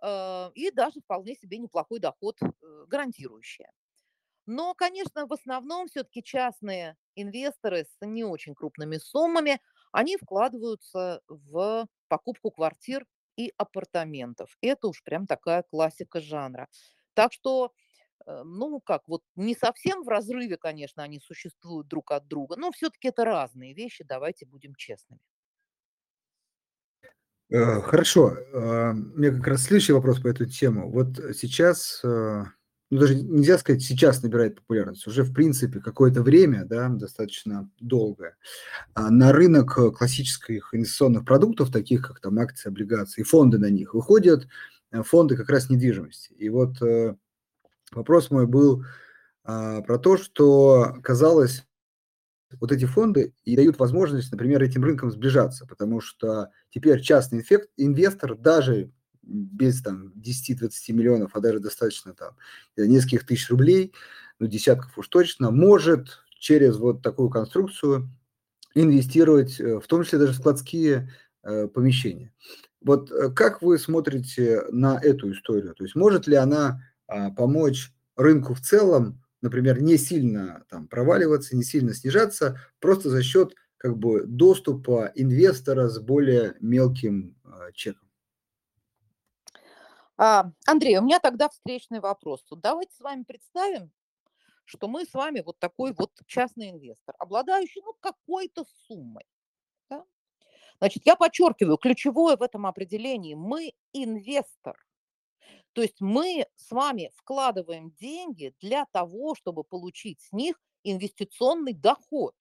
[0.03, 2.47] Э, и даже вполне себе неплохой доход э,
[2.88, 3.71] гарантирующая.
[4.45, 11.88] Но, конечно, в основном все-таки частные инвесторы с не очень крупными суммами, они вкладываются в
[12.10, 13.06] покупку квартир
[13.38, 14.58] и апартаментов.
[14.62, 16.67] Это уж прям такая классика жанра.
[17.13, 17.83] Так что, э,
[18.25, 23.09] ну как, вот не совсем в разрыве, конечно, они существуют друг от друга, но все-таки
[23.09, 25.21] это разные вещи, давайте будем честными.
[27.53, 28.36] Э, хорошо.
[28.53, 30.89] А, у меня как раз следующий вопрос по эту тему.
[30.89, 32.43] Вот сейчас, э,
[32.89, 38.38] ну, даже нельзя сказать, сейчас набирает популярность, уже, в принципе, какое-то время, да, достаточно долгое,
[38.95, 44.47] а, на рынок классических инвестиционных продуктов, таких как там акции, облигации, фонды на них, выходят
[44.91, 46.33] э, фонды как раз недвижимости.
[46.33, 46.77] И вот
[47.95, 48.86] вопрос мой был
[49.43, 51.65] а, про то, что казалось,
[52.60, 57.69] вот эти фонды и дают возможность, например, этим рынкам сближаться, потому что теперь частный эффект,
[57.77, 58.91] инвестор даже
[59.23, 62.36] без там 10-20 миллионов, а даже достаточно там
[62.77, 63.93] нескольких тысяч рублей,
[64.39, 68.10] ну десятков уж точно, может через вот такую конструкцию
[68.75, 71.12] инвестировать, э, в том числе даже в складские
[71.43, 72.34] э, помещения.
[72.82, 75.73] Вот э, как вы смотрите на эту историю?
[75.73, 81.63] То есть может ли она помочь рынку в целом например, не сильно там проваливаться, не
[81.63, 88.09] сильно снижаться, просто за счет как бы доступа инвестора с более мелким э, чеком.
[90.15, 92.45] А, Андрей, у меня тогда встречный вопрос.
[92.51, 93.91] давайте с вами представим,
[94.63, 99.25] что мы с вами вот такой вот частный инвестор, обладающий ну, какой-то суммой.
[99.89, 100.05] Да?
[100.77, 104.77] Значит, я подчеркиваю, ключевое в этом определении, мы инвестор.
[105.73, 112.36] То есть мы с вами вкладываем деньги для того, чтобы получить с них инвестиционный доход,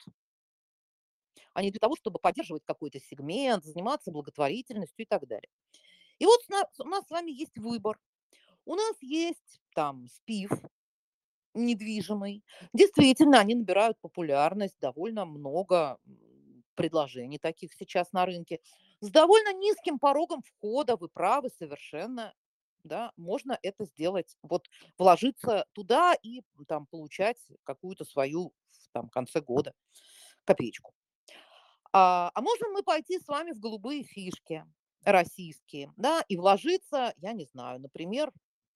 [1.54, 5.48] а не для того, чтобы поддерживать какой-то сегмент, заниматься благотворительностью и так далее.
[6.18, 6.40] И вот
[6.78, 7.98] у нас с вами есть выбор.
[8.64, 10.50] У нас есть там СПИФ
[11.54, 12.44] недвижимый.
[12.72, 15.98] Действительно, они набирают популярность, довольно много
[16.74, 18.60] предложений таких сейчас на рынке.
[19.00, 22.32] С довольно низким порогом входа, вы правы совершенно,
[22.84, 24.68] да, можно это сделать, вот
[24.98, 28.52] вложиться туда и там получать какую-то свою
[28.92, 29.72] там, конце года
[30.44, 30.94] копеечку.
[31.92, 34.64] А, а можем мы пойти с вами в голубые фишки
[35.04, 38.32] российские, да, и вложиться, я не знаю, например,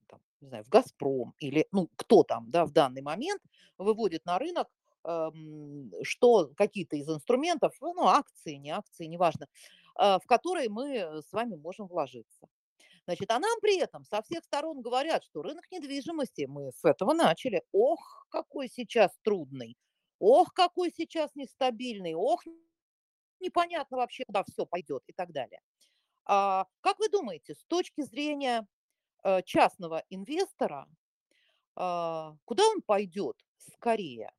[0.09, 3.41] там, не знаю, в «Газпром» или, ну, кто там, да, в данный момент
[3.79, 4.69] выводит на рынок
[5.05, 9.47] эм, что какие-то из инструментов, ну, акции, не акции, неважно,
[9.99, 12.49] э, в которые мы с вами можем вложиться.
[13.07, 17.13] Значит, а нам при этом со всех сторон говорят, что рынок недвижимости, мы с этого
[17.15, 19.77] начали, ох, какой сейчас трудный,
[20.19, 22.43] ох, какой сейчас нестабильный, ох,
[23.41, 25.61] непонятно вообще, куда все пойдет и так далее.
[26.27, 28.67] А, как вы думаете, с точки зрения
[29.25, 30.89] э, частного инвестора,
[31.77, 34.31] а, куда он пойдет скорее?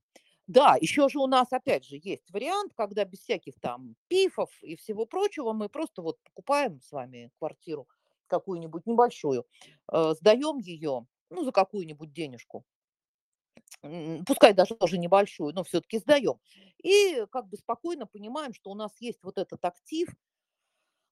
[0.47, 4.75] Да, еще же у нас, опять же, есть вариант, когда без всяких там пифов и
[4.77, 7.87] всего прочего мы просто вот покупаем с вами квартиру
[8.27, 9.45] какую-нибудь небольшую,
[9.91, 12.65] э, сдаем ее, ну, за какую-нибудь денежку,
[14.25, 16.39] пускай даже тоже небольшую, но все-таки сдаем.
[16.83, 20.09] И как бы спокойно понимаем, что у нас есть вот этот актив,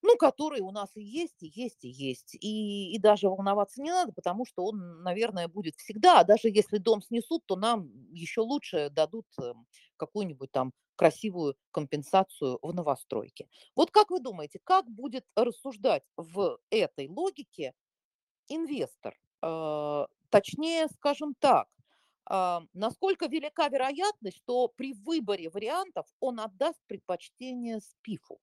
[0.01, 2.35] ну, который у нас и есть, и есть, и есть.
[2.35, 6.19] И, и даже волноваться не надо, потому что он, наверное, будет всегда.
[6.19, 9.65] А даже если дом снесут, то нам еще лучше дадут эм,
[9.97, 13.47] какую-нибудь там красивую компенсацию в новостройке.
[13.75, 17.73] Вот как вы думаете, как будет рассуждать в этой логике
[18.49, 19.15] инвестор?
[19.41, 21.67] Э, точнее, скажем так,
[22.27, 28.39] А, насколько велика вероятность, что при выборе вариантов он отдаст предпочтение СПИФу?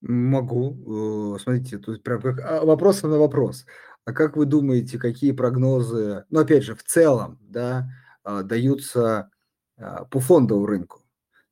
[0.00, 1.34] Могу.
[1.34, 3.66] Э, смотрите, тут прям как а, вопросом на вопрос.
[4.04, 7.88] А как вы думаете, какие прогнозы, ну, опять же, в целом, да,
[8.22, 9.30] а, даются,
[10.10, 11.02] по фондовому рынку?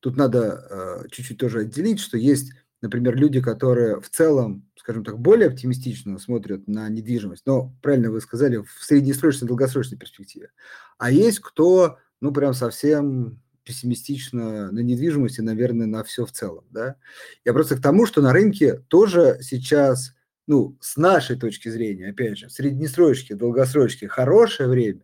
[0.00, 2.52] Тут надо, а, чуть-чуть тоже отделить, что есть,
[2.82, 8.20] например, люди, которые в целом, скажем так, более оптимистично смотрят на недвижимость, но, правильно вы
[8.20, 10.50] сказали, в среднесрочной, долгосрочной перспективе.
[10.98, 16.64] А есть кто, ну, прям совсем пессимистично на недвижимость и, наверное, на все в целом,
[16.70, 16.96] да.
[17.44, 20.12] Я просто к тому, что на рынке тоже сейчас,
[20.46, 25.00] ну, с нашей точки зрения, опять же, среднесрочки, долгосрочки, хорошее время,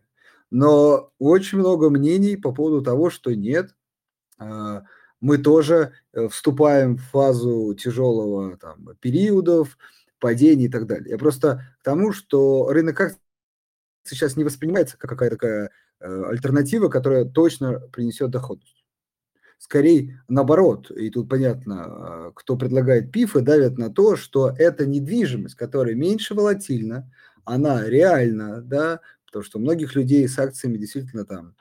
[0.53, 3.75] но очень много мнений по поводу того, что нет,
[4.37, 4.83] а,
[5.19, 9.77] мы тоже э, вступаем в фазу тяжелого там, периодов,
[10.19, 11.11] падений и так далее.
[11.11, 13.19] Я просто к тому, что рынок акций
[14.05, 15.71] сейчас не воспринимается как какая-то такая
[16.05, 18.83] Э, альтернатива, которая точно принесет доходность.
[19.57, 25.55] Скорее наоборот, и тут понятно, а, кто предлагает пифы, давят на то, что это недвижимость,
[25.55, 27.09] которая меньше волатильна,
[27.45, 28.99] она реальна, да,
[29.33, 31.55] потому что многих людей с акциями действительно там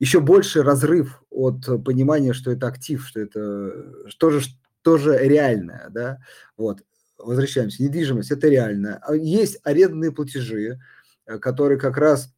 [0.00, 4.42] еще больше разрыв от понимания, что это актив, что это тоже,
[4.82, 6.18] тоже реальное, да,
[6.56, 6.82] вот,
[7.16, 9.00] возвращаемся, недвижимость– это реально.
[9.02, 10.78] А есть арендные платежи,
[11.26, 12.32] э, которые как раз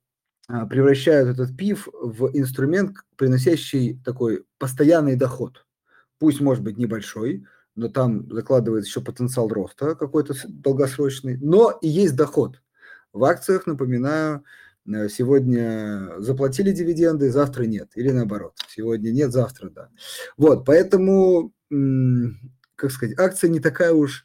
[0.71, 5.67] превращают этот пив в инструмент, приносящий такой постоянный доход.
[6.19, 7.45] Пусть может быть небольшой,
[7.75, 12.63] но там закладывается еще потенциал роста какой-то долгосрочный, но и есть доход.
[13.13, 14.45] В акциях, напоминаю,
[14.87, 19.91] э, сегодня заплатили дивиденды, завтра нет, или наоборот, сегодня нет, завтра да.
[20.37, 21.53] Вот, поэтому,
[22.77, 24.25] как сказать, акция не такая уж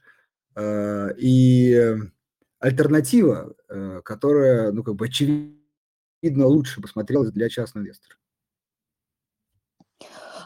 [0.56, 1.96] э, и
[2.60, 5.64] альтернатива, э, которая, ну, как бы очевидна
[6.24, 8.16] видно, лучше бы смотрелось для частного инвестора.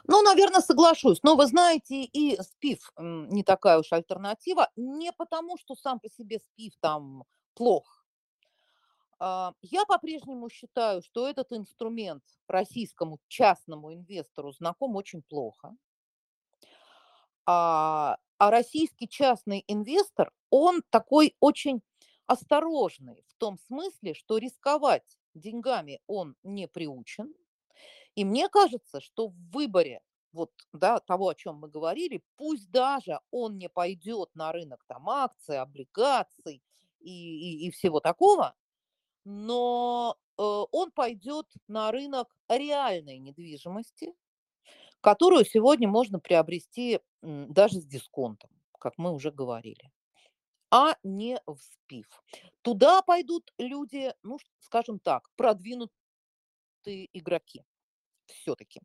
[0.10, 1.20] Ну, наверное, соглашусь.
[1.24, 4.70] Но вы знаете, и СПИФ не такая уж альтернатива.
[4.76, 7.24] Не потому, что сам по себе СПИФ там
[7.54, 7.97] плох.
[9.20, 15.76] А, я по-прежнему считаю, что этот инструмент российскому частному инвестору знаком очень плохо.
[17.46, 21.82] А, а российский частный инвестор, он такой очень
[22.28, 27.34] осторожный в том смысле, что рисковать деньгами он не приучен.
[28.16, 30.02] И мне кажется, что в выборе
[30.34, 35.10] вот, да, того, о чем мы говорили, пусть даже он не пойдет на рынок там
[35.10, 36.62] акций, облигаций
[37.00, 38.56] и, и, и всего такого,
[39.30, 44.14] но э, он пойдет на рынок реальной недвижимости,
[45.02, 48.50] которую сегодня можно приобрести даже с дисконтом,
[48.80, 49.92] как мы уже говорили
[50.72, 52.08] а не в СПИФ.
[52.62, 55.90] Туда пойдут люди, ну, скажем так, продвинутые
[57.14, 57.64] игроки
[58.26, 58.82] все-таки.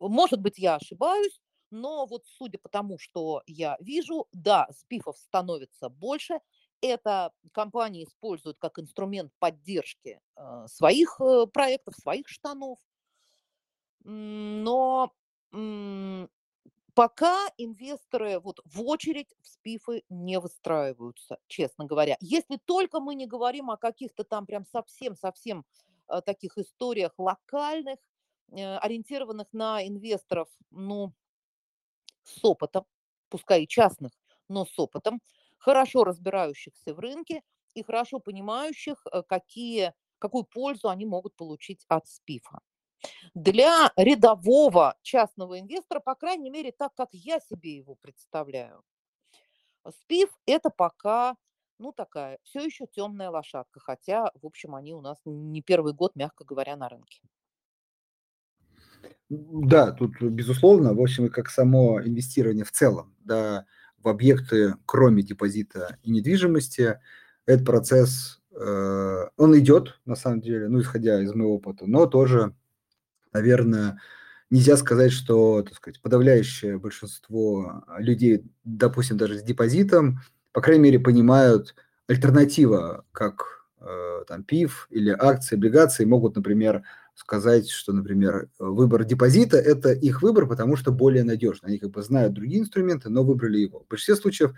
[0.00, 5.88] Может быть, я ошибаюсь, но вот судя по тому, что я вижу, да, СПИФов становится
[5.88, 6.40] больше.
[6.80, 12.78] Это компании используют как инструмент поддержки э, своих э, проектов, своих штанов.
[14.02, 15.12] Но
[16.94, 22.16] Пока инвесторы вот в очередь в СПИФы не выстраиваются, честно говоря.
[22.20, 25.64] Если только мы не говорим о каких-то там прям совсем-совсем
[26.08, 27.98] э, таких историях локальных,
[28.52, 31.12] ориентированных на инвесторов, ну,
[32.24, 32.84] с опытом,
[33.28, 34.12] пускай и частных,
[34.48, 35.20] но с опытом,
[35.60, 37.42] хорошо разбирающихся в рынке
[37.74, 42.60] и хорошо понимающих, э, какие, какую пользу они могут получить от СПИФа.
[43.34, 48.82] Для рядового частного инвестора, по крайней мере, так, как я себе его представляю,
[49.88, 51.36] СПИФ– это пока,
[51.78, 56.14] ну, такая, все еще темная лошадка, хотя, в общем, они у нас не первый год,
[56.14, 57.22] мягко говоря, на рынке.
[59.30, 63.64] Да, тут, безусловно, в общем, как само инвестирование в целом, да,
[64.02, 66.98] в объекты, кроме депозита и недвижимости,
[67.46, 72.54] этот процесс, э, он идет, на самом деле, ну, исходя из моего опыта, но тоже
[73.32, 74.00] наверное,
[74.50, 80.20] нельзя сказать, что, так сказать, подавляющее большинство людей, допустим, даже с депозитом,
[80.52, 81.74] по крайней мере, понимают
[82.08, 86.82] альтернатива, как э, там ПИФ или акции, облигации могут, например,
[87.20, 91.68] сказать, что, например, выбор депозита– это их выбор, потому что более надежно.
[91.68, 93.80] Они как бы знают другие инструменты, но выбрали его.
[93.80, 94.54] В большинстве случаев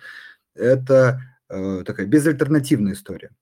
[0.54, 3.34] это э, такая безальтернативная история.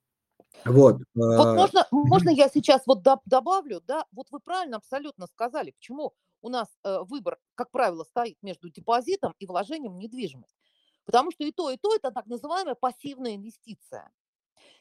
[0.64, 0.98] Вот.
[1.14, 6.12] Вот а, можно, можно я сейчас вот добавлю, да, вот вы правильно абсолютно сказали, почему
[6.42, 10.56] у нас э, выбор, как правило, стоит между депозитом и вложением в недвижимость.
[11.04, 14.10] Потому что и то, и то это так называемая пассивная инвестиция.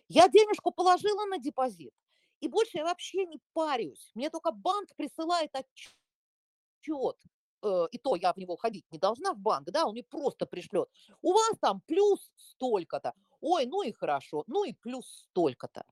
[0.07, 1.93] Я денежку положила на депозит,
[2.41, 4.11] И больше я вообще не парюсь.
[4.15, 7.17] Мне только банк присылает отчет.
[7.61, 10.45] Э, и то я в него ходить не должна в банк, да, он мне просто
[10.45, 10.89] пришлет.
[11.21, 13.13] У вас там плюс столько-то.
[13.41, 15.83] Ой, ну и хорошо, ну и плюс столько-то.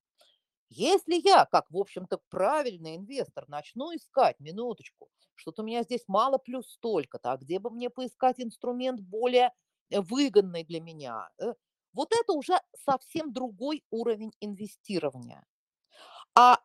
[0.70, 6.38] Если я, как, в общем-то, правильный инвестор, начну искать, минуточку, что-то у меня здесь мало
[6.38, 9.54] плюс столько-то, а где бы мне поискать инструмент более
[9.90, 11.30] э, выгодный для меня?
[11.40, 11.54] Э,
[11.94, 15.46] вот это уже совсем другой уровень инвестирования.
[16.40, 16.60] А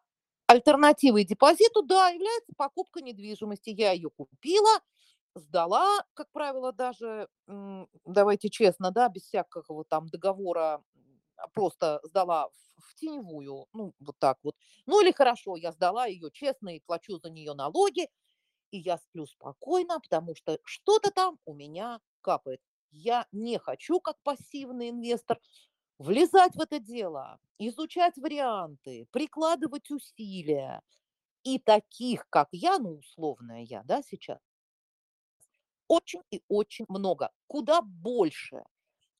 [0.49, 3.71] альтернативой депозиту, да, является покупка недвижимости.
[3.71, 4.81] Я ее купила,
[5.35, 7.29] сдала, как правило, даже,
[8.05, 10.83] давайте честно, да, без всякого там договора,
[11.55, 14.57] просто сдала в теневую, ну, вот так вот.
[14.87, 18.09] Ну, или хорошо, я сдала ее честно и плачу за нее налоги,
[18.73, 22.61] и я сплю спокойно, потому что что-то там у меня капает.
[22.91, 25.41] Я не хочу, как пассивный инвестор,
[26.03, 30.83] влезать в это дело, изучать варианты, прикладывать усилия.
[31.45, 34.39] И таких, как я, ну, условная я, да, сейчас,
[35.89, 37.31] очень и очень много.
[37.49, 38.63] Куда больше,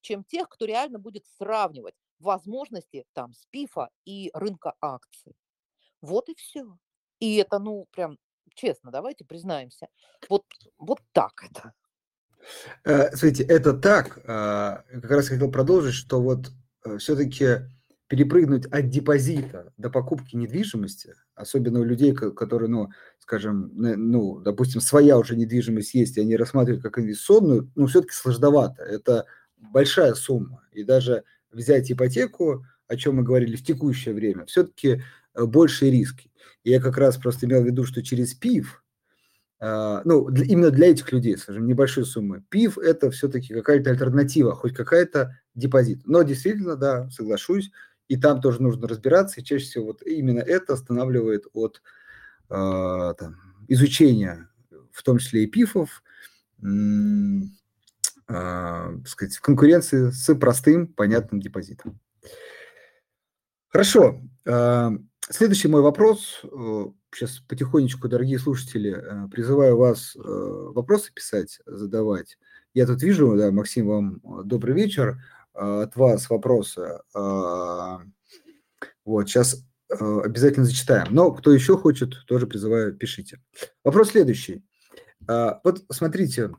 [0.01, 5.35] чем тех, кто реально будет сравнивать возможности там СПИФа и рынка акций.
[6.01, 6.79] Вот и все.
[7.19, 8.19] И это, ну, прям
[8.55, 9.89] честно, давайте признаемся.
[10.29, 10.45] Вот,
[10.79, 11.75] вот так это.
[12.85, 14.19] Э, смотрите, это так.
[14.27, 16.53] А, как раз хотел продолжить, что вот
[16.99, 17.69] все-таки
[18.13, 25.19] перепрыгнуть от депозита до покупки недвижимости, особенно у людей, которые, ну, скажем, ну, допустим, своя
[25.19, 28.83] уже недвижимость есть, и они рассматривают как инвестиционную, ну, все-таки сложновато.
[28.83, 29.25] Это
[29.57, 30.63] большая сумма.
[30.73, 35.03] И даже взять ипотеку, о чем мы говорили в текущее время, все-таки
[35.35, 36.31] э, большие риски.
[36.65, 38.82] Я как раз просто имел в виду, что через ПИФ,
[39.63, 44.75] ну, для, именно для этих людей, скажем, небольшой суммы, ПИФ– это все-таки какая-то альтернатива, хоть
[44.75, 46.01] какая-то депозит.
[46.05, 47.71] Но действительно, да, соглашусь,
[48.09, 51.81] и там тоже нужно разбираться, и чаще всего вот именно это останавливает от
[52.51, 53.37] э, там,
[53.69, 54.49] изучения,
[54.91, 56.03] в том числе и ПИФов,
[56.61, 56.67] э,
[59.07, 62.01] сказать, в конкуренции с простым, понятным депозитом.
[63.69, 64.21] Хорошо.
[64.45, 64.91] Э,
[65.31, 66.43] следующий мой вопрос.
[67.15, 72.39] Сейчас потихонечку, дорогие слушатели, э, призываю вас э, вопросы писать, задавать.
[72.75, 75.23] Я тут вижу, да, Максим, вам добрый вечер.
[75.53, 77.01] От вас вопросы.
[79.05, 81.09] Вот, сейчас обязательно зачитаем.
[81.11, 83.39] Но кто еще хочет, тоже призываю, пишите.
[83.85, 84.65] Вопрос следующий.
[85.29, 86.53] Вот смотрите,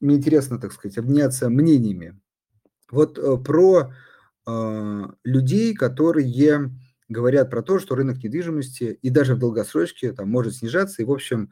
[0.00, 2.18] мне интересно, так сказать, обменяться мнениями.
[2.90, 3.92] Вот э, про
[4.46, 6.28] э, людей, которые
[7.08, 11.10] говорят про то, что рынок недвижимости и даже в долгосрочке там может снижаться, и, в
[11.10, 11.50] общем,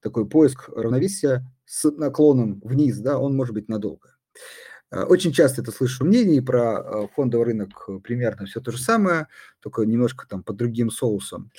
[0.00, 4.16] такой поиск равновесия с наклоном вниз, да, он может быть надолго.
[4.90, 8.78] Э, очень часто это слышу мнение про э, фондовый рынок, э, примерно все то же
[8.78, 9.28] самое,
[9.60, 11.50] только немножко там под другим соусом.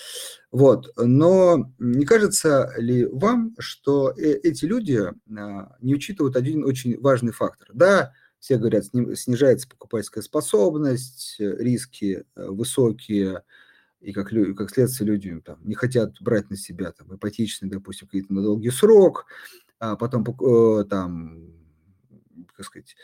[0.51, 0.91] Вот.
[0.97, 7.69] Но не кажется ли вам, что эти люди а, не учитывают один очень важный фактор?
[7.73, 13.43] Да, все говорят, снижается покупательская способность, риски высокие,
[13.99, 18.33] и как, как следствие люди там, не хотят брать на себя там, ипотечные, допустим, какие-то
[18.33, 19.25] на долгий срок,
[19.79, 20.23] а потом
[20.87, 21.57] там
[22.57, 22.95] как сказать,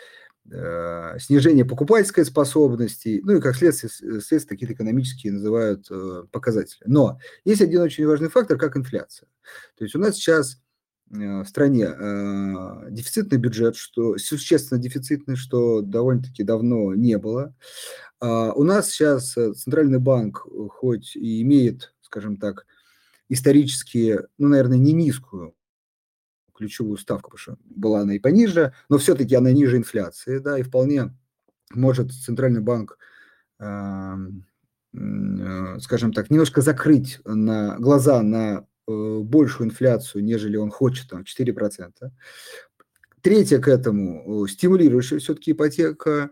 [0.52, 6.84] э, снижение покупательской способности, ну и как следствие, следствие какие-то экономические называют э, показатели.
[6.86, 9.28] Но есть один очень важный фактор, как инфляция.
[9.78, 10.58] То есть у нас сейчас э,
[11.14, 11.86] в стране
[12.90, 17.56] дефицитный бюджет, что существенно дефицитный, что довольно-таки давно не было.
[18.20, 22.66] А у нас сейчас Центральный банк хоть и имеет, скажем так,
[23.30, 25.56] исторически, ну, наверное, не низкую
[26.54, 30.64] ключевую ставку, потому что была она и пониже, но все-таки она ниже инфляции, да, и
[30.64, 31.16] вполне
[31.74, 32.98] может Центральный банк,
[33.60, 34.16] э,
[34.94, 41.24] э, скажем так, немножко закрыть на глаза на э, большую инфляцию, нежели он хочет, там,
[41.24, 42.12] 4%.
[43.22, 46.32] Третье к этому, стимулирующая все-таки ипотека,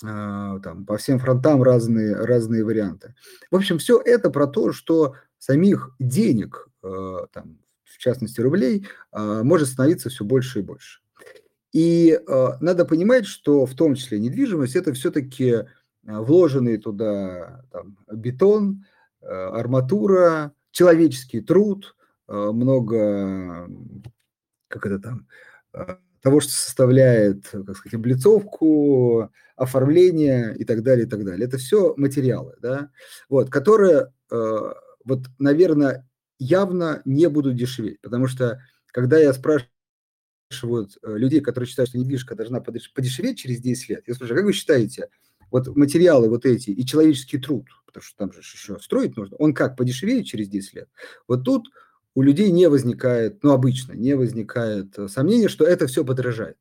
[0.00, 3.14] там, по всем фронтам разные, разные варианты.
[3.50, 10.10] В общем, все это про то, что самих денег там, в частности рублей, может становиться
[10.10, 11.00] все больше и больше.
[11.72, 12.20] И
[12.60, 15.64] надо понимать, что в том числе недвижимость– это все-таки
[16.02, 18.84] вложенный туда там, бетон,
[19.20, 21.96] арматура, человеческий труд,
[22.26, 23.68] много,
[24.68, 25.28] как это там,
[26.20, 31.46] того, что составляет, как сказать, облицовку, оформление и так далее, и так далее.
[31.46, 32.90] Это все материалы, да,
[33.28, 36.08] вот, которые, вот, наверное,
[36.38, 42.60] явно не будут дешеветь, потому что когда я спрашиваю людей, которые считают, что недвижка должна
[42.60, 45.08] подешеветь через 10 лет, я спрашиваю, как вы считаете,
[45.50, 49.54] вот материалы вот эти и человеческий труд, потому что там же еще строить нужно, он
[49.54, 50.88] как подешевеет через 10 лет.
[51.28, 51.68] Вот тут
[52.14, 56.58] у людей не возникает, ну, обычно не возникает э, сомнения, что это все подорожает.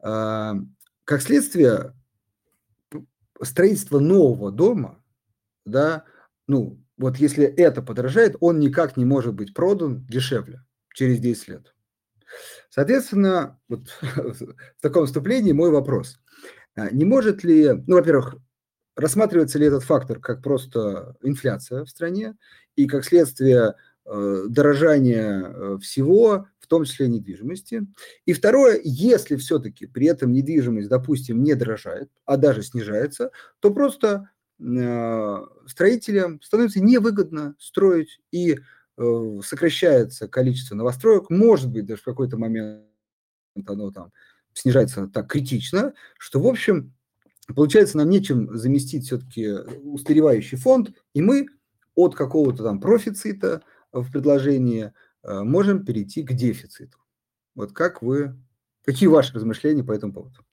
[0.00, 1.94] Как следствие,
[3.42, 5.02] строительство нового дома,
[5.66, 6.04] да,
[6.46, 10.64] ну, вот если это подорожает, он никак не может быть продан дешевле
[10.94, 11.74] через 10 лет.
[12.70, 16.20] Соответственно, вот в таком вступлении мой вопрос.
[16.80, 18.36] А не может ли, ну, во-первых,
[18.96, 22.36] рассматривается ли этот фактор как просто инфляция в стране
[22.74, 23.74] и как следствие
[24.06, 27.82] э, дорожания э, всего, в том числе недвижимости.
[28.24, 34.30] И второе, если все-таки при этом недвижимость, допустим, не дорожает, а даже снижается, то просто
[34.58, 38.58] э, строителям становится невыгодно строить и
[39.42, 42.84] сокращается количество новостроек, может быть, даже в какой-то момент
[43.66, 44.12] оно там
[44.52, 46.94] снижается так критично, что, в общем,
[47.54, 49.50] получается, нам нечем заместить все-таки
[49.82, 51.46] устаревающий фонд, и мы
[51.94, 54.92] от какого-то там профицита в предложении
[55.22, 56.98] э, можем перейти к дефициту.
[57.54, 58.36] Вот как вы,
[58.84, 60.44] какие ваши размышления по этому поводу?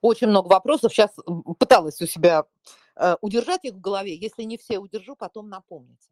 [0.00, 0.92] Очень много вопросов.
[0.92, 1.10] Сейчас
[1.58, 2.44] пыталась у себя
[2.96, 4.16] э, удержать их в голове.
[4.16, 6.08] Если не все удержу, потом напомните.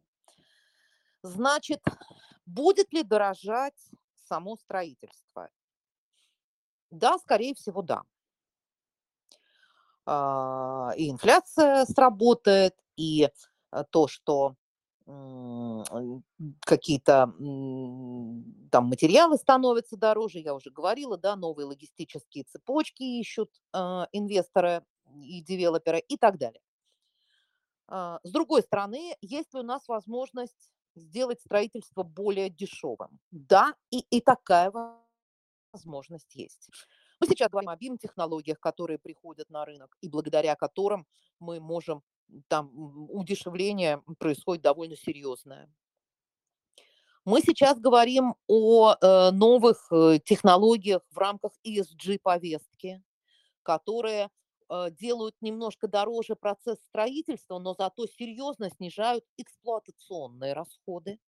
[1.23, 1.81] Значит,
[2.45, 3.91] будет ли дорожать
[4.27, 5.49] само строительство?
[6.91, 8.03] Да, скорее всего, да.
[10.05, 13.29] А, и инфляция сработает, и
[13.71, 14.55] э, то, что
[16.65, 17.33] какие-то
[18.71, 23.77] там материалы становятся дороже, я уже говорила, да, новые логистические цепочки ищут э,
[24.11, 24.83] инвесторы
[25.15, 26.61] и девелоперы и так далее.
[27.87, 33.19] А, с другой стороны, есть ли у нас возможность сделать строительство более дешевым?
[33.31, 34.71] Да, и, и такая
[35.71, 36.69] возможность есть.
[37.19, 41.07] Мы сейчас говорим о BIM-технологиях, которые приходят на рынок, и благодаря которым
[41.39, 42.03] мы можем,
[42.47, 42.71] там
[43.09, 45.69] удешевление происходит довольно серьезное.
[47.25, 53.03] Мы сейчас говорим о э, новых э, технологиях в рамках ESG-повестки,
[53.63, 54.29] которые
[54.99, 61.19] делают немножко дороже процесс строительства, но зато серьезно снижают эксплуатационные расходы.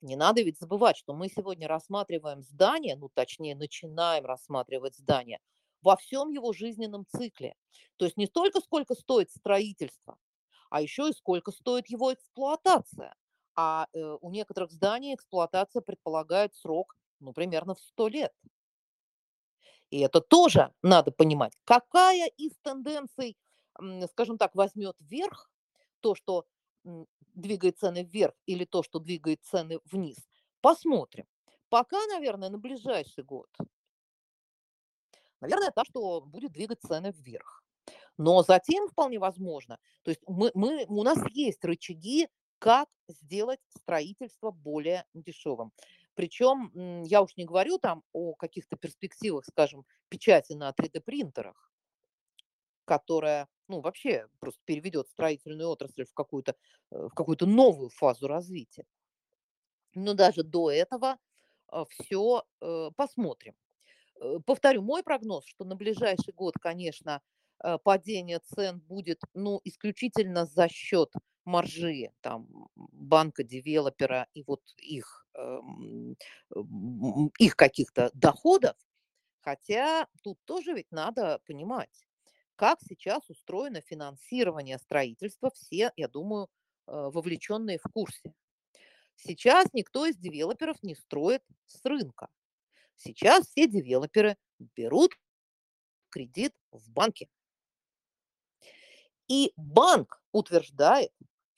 [0.00, 5.38] Не надо ведь забывать, что мы сегодня рассматриваем здание, ну точнее начинаем рассматривать здание
[5.80, 7.54] во всем его жизненном цикле.
[7.96, 10.16] То есть не столько, сколько стоит строительство,
[10.70, 13.14] а еще и сколько стоит его эксплуатация.
[13.54, 18.32] А э, у некоторых зданий эксплуатация предполагает срок, ну, примерно в 100 лет.
[19.92, 21.52] И это тоже надо понимать.
[21.64, 23.36] Какая из тенденций,
[24.08, 25.50] скажем так, возьмет вверх,
[26.00, 26.46] то, что
[27.34, 30.16] двигает цены вверх или то, что двигает цены вниз.
[30.62, 31.26] Посмотрим.
[31.68, 33.50] Пока, наверное, на ближайший год.
[35.42, 37.62] Наверное, то, что будет двигать цены вверх.
[38.16, 42.28] Но затем вполне возможно, то есть мы, мы, у нас есть рычаги,
[42.58, 45.70] как сделать строительство более дешевым.
[46.14, 51.72] Причем я уж не говорю там о каких-то перспективах, скажем, печати на 3D-принтерах,
[52.84, 56.54] которая ну, вообще просто переведет строительную отрасль в какую-то,
[56.90, 58.84] э, в какую-то новую фазу развития.
[59.94, 61.16] Но даже до этого
[61.72, 63.54] э, все э, посмотрим.
[64.46, 67.20] Повторю, мой прогноз, что на ближайший год, конечно,
[67.82, 71.12] падение цен будет ну, исключительно за счет
[71.44, 76.16] маржи там, банка, девелопера и вот их, эм,
[77.38, 78.76] их каких-то доходов.
[79.40, 82.06] Хотя тут тоже ведь надо понимать,
[82.56, 86.44] как сейчас устроено финансирование строительства, все, я думаю,
[86.86, 88.34] э, вовлеченные в курсе.
[89.16, 92.28] Сейчас никто из девелоперов не строит с рынка.
[92.96, 94.36] Сейчас все девелоперы
[94.76, 95.12] берут
[96.10, 97.28] кредит в банке.
[99.28, 101.10] И банк утверждает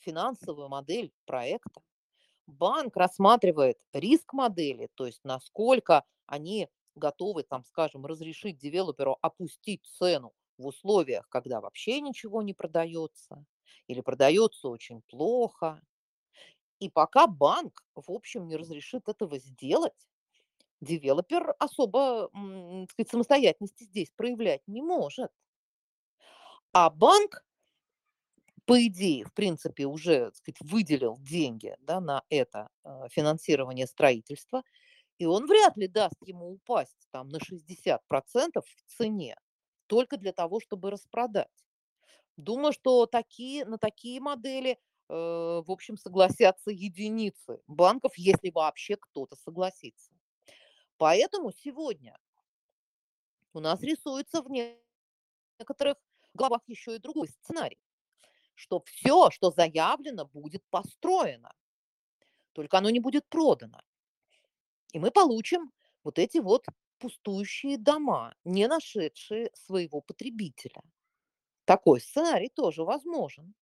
[0.04, 1.82] финансовую модель проекта.
[2.46, 10.32] Банк рассматривает риск модели, то есть насколько они готовы, там, скажем, разрешить девелоперу опустить цену
[10.58, 13.44] в условиях, когда вообще ничего не продается
[13.88, 15.80] или продается очень плохо.
[16.80, 20.08] И пока банк, в общем, не разрешит этого сделать,
[20.80, 25.30] девелопер особо так сказать, самостоятельности здесь проявлять не может.
[26.72, 27.44] А банк,
[28.66, 34.62] по идее, в принципе, уже так сказать, выделил деньги да, на это э, финансирование строительства,
[35.18, 39.36] и он вряд ли даст ему упасть там, на 60% в цене
[39.86, 41.48] только для того, чтобы распродать.
[42.36, 44.76] Думаю, что такие, на такие модели, э,
[45.08, 50.12] в общем, согласятся единицы банков, если вообще кто-то согласится.
[50.98, 52.16] Поэтому сегодня
[53.52, 55.96] у нас рисуется в некоторых
[56.34, 57.78] главах еще и другой сценарий,
[58.54, 61.52] что все, что заявлено, будет построено,
[62.52, 63.80] только оно не будет продано.
[64.92, 65.72] И мы получим
[66.04, 66.64] вот эти вот
[66.98, 70.82] пустующие дома, не нашедшие своего потребителя.
[71.64, 73.54] Такой сценарий тоже возможен.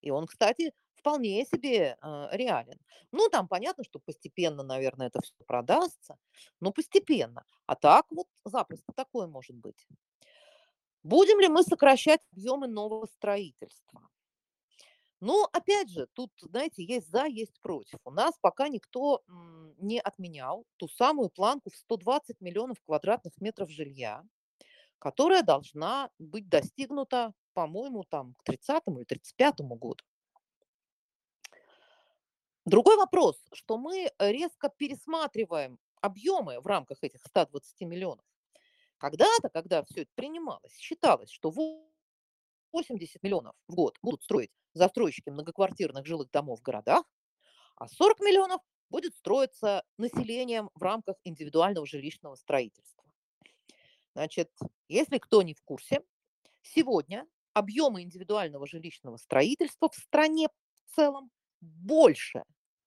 [0.00, 2.78] И он, кстати, вполне себе э, реален.
[3.12, 6.18] Ну, там понятно, что постепенно, наверное, это все продастся,
[6.60, 7.44] но постепенно.
[7.66, 9.86] А так вот запросто такое может быть.
[11.02, 14.08] Будем ли мы сокращать объемы нового строительства?
[15.20, 17.98] Ну, опять же, тут, знаете, есть за, есть против.
[18.04, 19.22] У нас пока никто
[19.78, 24.22] не отменял ту самую планку в 120 миллионов квадратных метров жилья,
[25.00, 30.04] которая должна быть достигнута, по-моему, там к 30 или 35 году.
[32.64, 38.24] Другой вопрос, что мы резко пересматриваем объемы в рамках этих 120 миллионов.
[38.98, 41.50] Когда-то, когда все это принималось, считалось, что
[42.72, 47.04] 80 миллионов в год будут строить застройщики многоквартирных жилых домов в городах,
[47.76, 48.60] а 40 миллионов
[48.90, 53.04] будет строиться населением в рамках индивидуального жилищного строительства.
[54.14, 54.50] Значит,
[54.88, 56.00] если кто не в курсе,
[56.62, 60.48] сегодня объемы индивидуального жилищного строительства в стране
[60.86, 62.42] в целом больше,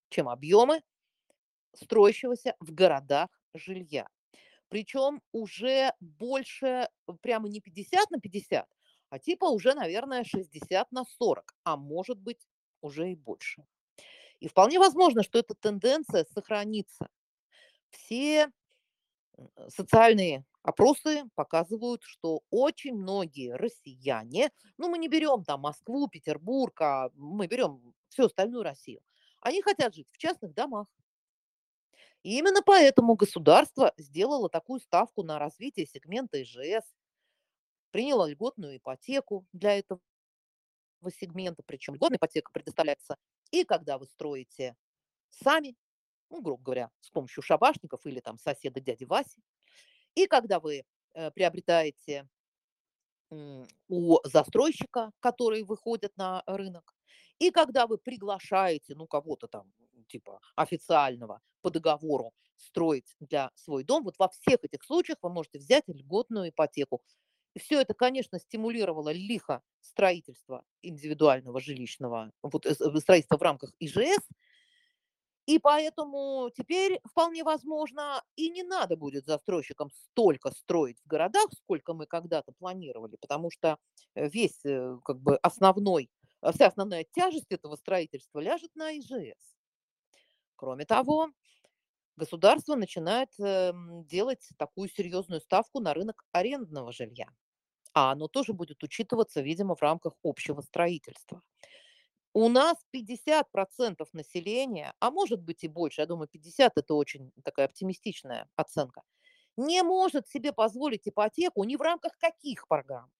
[0.09, 0.81] чем объемы
[1.73, 4.07] строящегося в городах жилья.
[4.69, 6.87] Причем уже больше,
[7.21, 8.67] прямо не 50 на 50,
[9.11, 12.39] а типа уже, наверное, 60 на 40, а может быть
[12.79, 13.65] уже и больше.
[14.39, 17.09] И вполне возможно, что эта тенденция сохранится.
[17.89, 18.49] Все
[19.67, 27.09] социальные опросы показывают, что очень многие россияне, ну мы не берем там Москву, Петербург, а
[27.15, 29.01] мы берем всю остальную Россию,
[29.41, 30.87] они хотят жить в частных домах.
[32.23, 36.85] И именно поэтому государство сделало такую ставку на развитие сегмента ИЖС,
[37.91, 40.01] приняло льготную ипотеку для этого
[41.09, 43.17] сегмента, причем льготная ипотека предоставляется
[43.51, 44.75] и когда вы строите
[45.29, 45.75] сами,
[46.29, 49.41] ну, грубо говоря, с помощью шабашников или там соседа дяди Васи,
[50.15, 50.83] и когда вы
[51.13, 52.27] э, приобретаете
[53.87, 56.93] у застройщика, которые выходят на рынок,
[57.39, 59.71] и когда вы приглашаете, ну, кого-то там,
[60.07, 65.59] типа, официального по договору строить для свой дом, вот во всех этих случаях вы можете
[65.59, 67.01] взять льготную ипотеку.
[67.57, 74.19] Все это, конечно, стимулировало лихо строительство индивидуального жилищного, вот э, строительство в рамках ИЖС,
[75.47, 81.93] и поэтому теперь вполне возможно и не надо будет застройщикам столько строить в городах, сколько
[81.93, 83.77] мы когда-то планировали, потому что
[84.15, 86.09] э, весь э, как бы основной,
[86.53, 89.55] вся основная тяжесть этого строительства ляжет на ИЖС.
[90.55, 91.29] Кроме того,
[92.17, 97.27] государство начинает эм, делать такую серьезную ставку на рынок арендного жилья.
[97.93, 101.41] А оно тоже будет учитываться, видимо, в рамках общего строительства.
[102.33, 107.65] У нас 50% населения, а может быть и больше, я думаю, 50 это очень такая
[107.67, 109.03] оптимистичная оценка,
[109.57, 113.11] не может себе позволить ипотеку ни в рамках каких программ.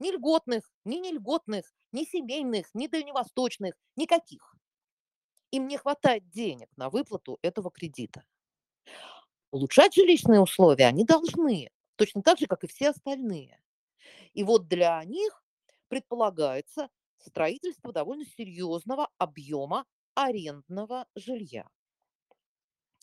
[0.00, 4.54] Ни льготных, ни нельготных, ни семейных, ни дальневосточных, никаких.
[5.52, 8.24] Им не хватает денег на выплату этого кредита.
[9.52, 13.61] Улучшать жилищные условия они должны, точно так же, как и все остальные.
[14.34, 15.44] И вот для них
[15.88, 16.88] предполагается
[17.18, 21.68] строительство довольно серьезного объема арендного жилья.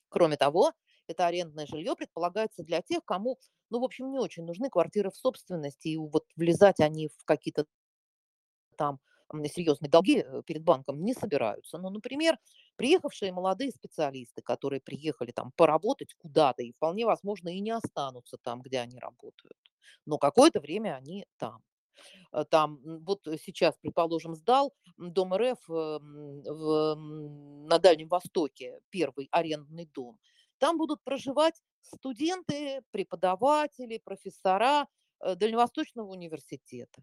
[0.10, 0.74] Кроме того,
[1.08, 3.39] это арендное жилье предполагается для тех, кому,
[3.70, 7.66] ну, в общем, не очень нужны квартиры в собственности, и вот влезать они в какие-то
[8.76, 9.00] там
[9.45, 11.77] серьезные долги э, перед банком не собираются.
[11.77, 12.38] Ну, например,
[12.75, 18.61] приехавшие молодые специалисты, которые приехали там поработать куда-то, и вполне возможно и не останутся там,
[18.61, 19.57] где они работают.
[20.05, 21.61] Но какое-то время они там.
[22.32, 26.95] Э, там вот сейчас, предположим, сдал Дом РФ эм, в,
[27.67, 30.19] на Дальнем Востоке первый арендный дом.
[30.57, 34.88] Там будут проживать студенты, преподаватели, профессора
[35.21, 37.01] э, Дальневосточного университета.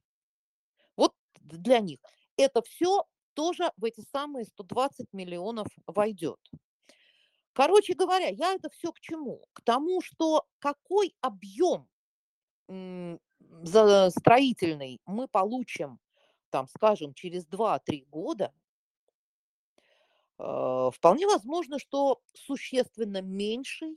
[1.55, 2.01] Для них.
[2.37, 6.41] Это все тоже в эти самые 120 миллионов войдет.
[7.53, 9.43] Короче говоря, я это все к чему?
[9.53, 11.89] К тому, что какой объем
[14.11, 15.99] строительный мы получим,
[16.51, 18.53] там, скажем, через 2-3 года,
[20.39, 23.97] э, вполне возможно, что существенно меньший,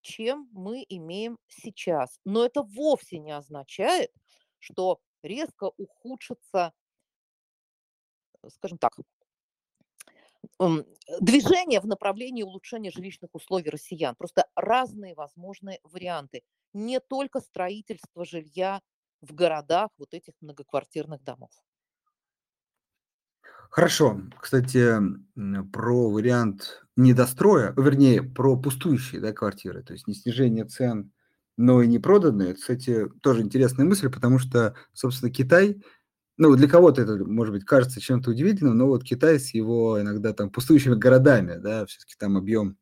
[0.00, 2.20] чем мы имеем сейчас.
[2.24, 4.12] Но это вовсе не означает,
[4.58, 6.72] что резко ухудшится,
[8.48, 8.92] скажем так,
[11.20, 14.14] движение в направлении улучшения жилищных условий россиян.
[14.16, 16.42] Просто разные возможные варианты.
[16.72, 18.80] Не только строительство жилья
[19.20, 21.50] в городах вот этих многоквартирных домов.
[23.70, 24.20] Хорошо.
[24.40, 24.94] Кстати,
[25.72, 31.12] про вариант недостроя, вернее, про пустующие, да, квартиры, то есть не снижение цен,
[31.58, 32.54] но и не проданные.
[32.54, 35.82] Кстати, тоже интересная мысль, потому что, собственно, Китай,
[36.38, 40.32] ну, для кого-то это, может быть, кажется чем-то удивительным, но вот Китай с его иногда
[40.32, 42.76] там пустующими городами, да, все-таки там объем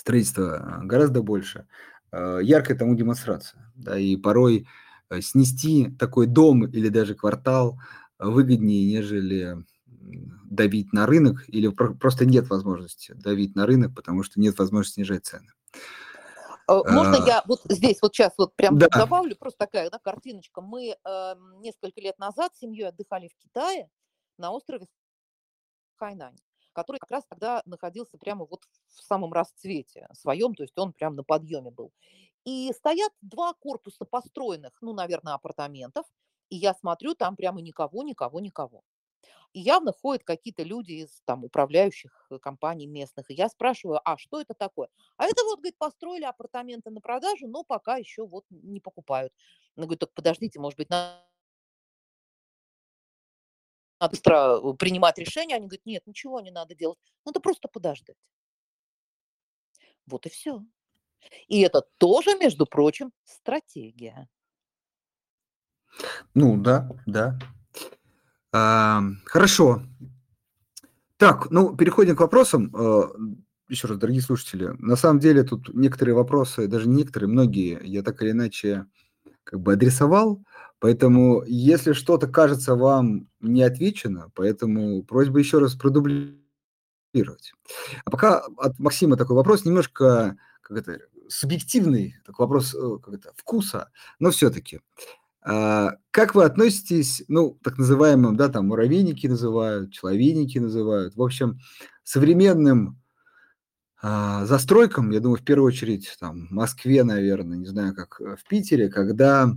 [0.00, 1.66] строительства а, гораздо больше.
[2.10, 4.66] А, яркая тому демонстрация, да, и порой
[5.10, 7.78] э, снести такой дом или даже квартал
[8.18, 9.58] выгоднее, нежели
[10.44, 15.26] давить на рынок или просто нет возможности давить на рынок, потому что нет возможности снижать
[15.26, 15.50] цены.
[16.68, 18.88] Э, можно а, я вот здесь вот сейчас вот прям да.
[18.88, 20.60] добавлю просто такая да, картиночка.
[20.60, 23.88] Мы э, несколько лет назад с семьей отдыхали в Китае
[24.36, 24.86] на острове
[25.96, 26.36] Хайнань,
[26.72, 31.14] который как раз тогда находился прямо вот в самом расцвете своем, то есть он прям
[31.14, 31.92] на подъеме был.
[32.44, 36.06] И стоят два корпуса построенных, ну, наверное, апартаментов,
[36.48, 38.82] и я смотрю, там прямо никого, никого, никого.
[39.56, 43.30] И явно ходят какие-то люди из там управляющих э, компаний местных.
[43.30, 44.90] И я спрашиваю, а что это такое?
[45.16, 49.32] А это вот, говорит, построили апартаменты на продажу, но пока еще вот не покупают.
[49.74, 51.22] Она говорит, так подождите, может быть, надо
[54.10, 55.56] быстро э, принимать решение.
[55.56, 56.98] Они говорят, нет, ничего не надо делать.
[57.24, 58.18] Надо просто подождать.
[60.04, 60.60] Вот и все.
[61.48, 64.28] И это тоже, между прочим, стратегия.
[66.34, 67.38] Ну да, да.
[68.56, 69.82] А, хорошо.
[71.18, 72.74] Так, ну, переходим к вопросам.
[72.74, 73.10] А,
[73.68, 78.02] еще раз, дорогие слушатели, на самом деле тут некоторые вопросы, даже не некоторые, многие, я
[78.02, 78.86] так или иначе
[79.44, 80.42] как бы адресовал,
[80.78, 87.52] поэтому если что-то кажется вам не отвечено, поэтому просьба еще раз продублировать.
[88.04, 93.32] А пока от Максима такой вопрос, немножко как это, субъективный, такой вопрос э, как это,
[93.36, 94.80] вкуса, но все-таки.
[95.48, 101.60] А, как вы относитесь, ну, так называемым, да, там, муравейники называют, человейники называют, в общем,
[102.02, 103.00] современным
[104.02, 108.34] а, застройкам, я думаю, в первую очередь, там, в Москве, наверное, не знаю, как э,
[108.36, 109.52] в Питере, когда,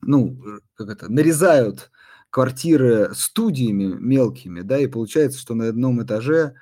[0.00, 1.90] ну, э, как это, нарезают
[2.30, 6.54] квартиры студиями мелкими, да, и получается, что на одном этаже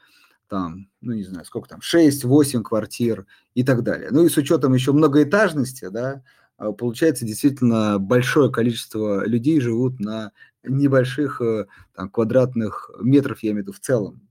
[0.48, 4.08] там, ну, не знаю, сколько там, 6-8 квартир и так далее.
[4.10, 6.24] Ну, и с учетом еще многоэтажности, да,
[6.60, 10.32] получается, действительно большое количество людей живут на
[10.62, 14.28] небольших э, там, квадратных метров, я имею в виду в целом,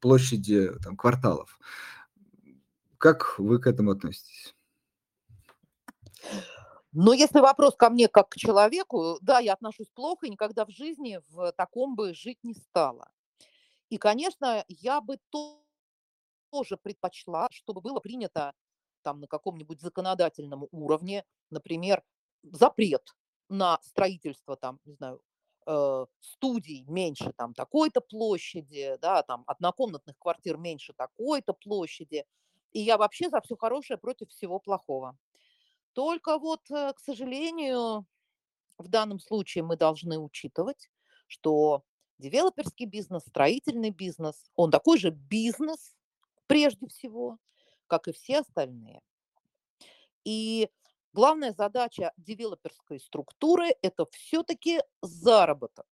[0.00, 1.58] площади там, кварталов.
[2.98, 4.54] Как вы к этому относитесь?
[6.92, 10.70] Ну, если вопрос ко мне как к человеку, да, я отношусь плохо и никогда в
[10.70, 13.10] жизни в таком бы жить не стала.
[13.88, 18.52] И, конечно, я бы тоже предпочла, чтобы было принято
[19.02, 22.02] там на каком-нибудь законодательном уровне, например,
[22.42, 23.14] запрет
[23.48, 25.20] на строительство там, не знаю,
[25.66, 32.24] э, студий меньше там такой-то площади, да, там однокомнатных квартир меньше такой-то площади.
[32.72, 35.16] И я вообще за все хорошее против всего плохого.
[35.92, 38.06] Только вот, э, к сожалению,
[38.78, 40.90] в данном случае мы должны учитывать,
[41.26, 41.82] что
[42.18, 45.94] девелоперский бизнес, строительный бизнес, он такой же бизнес
[46.46, 47.38] прежде всего,
[47.92, 49.02] как и все остальные.
[50.24, 50.70] И
[51.12, 55.86] главная задача девелоперской структуры– это все-таки заработок.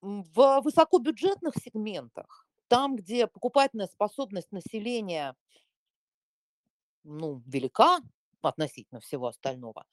[0.00, 5.36] В высокобюджетных сегментах, там, где покупательная способность населения
[7.02, 8.00] ну, велика
[8.40, 9.84] относительно всего остального,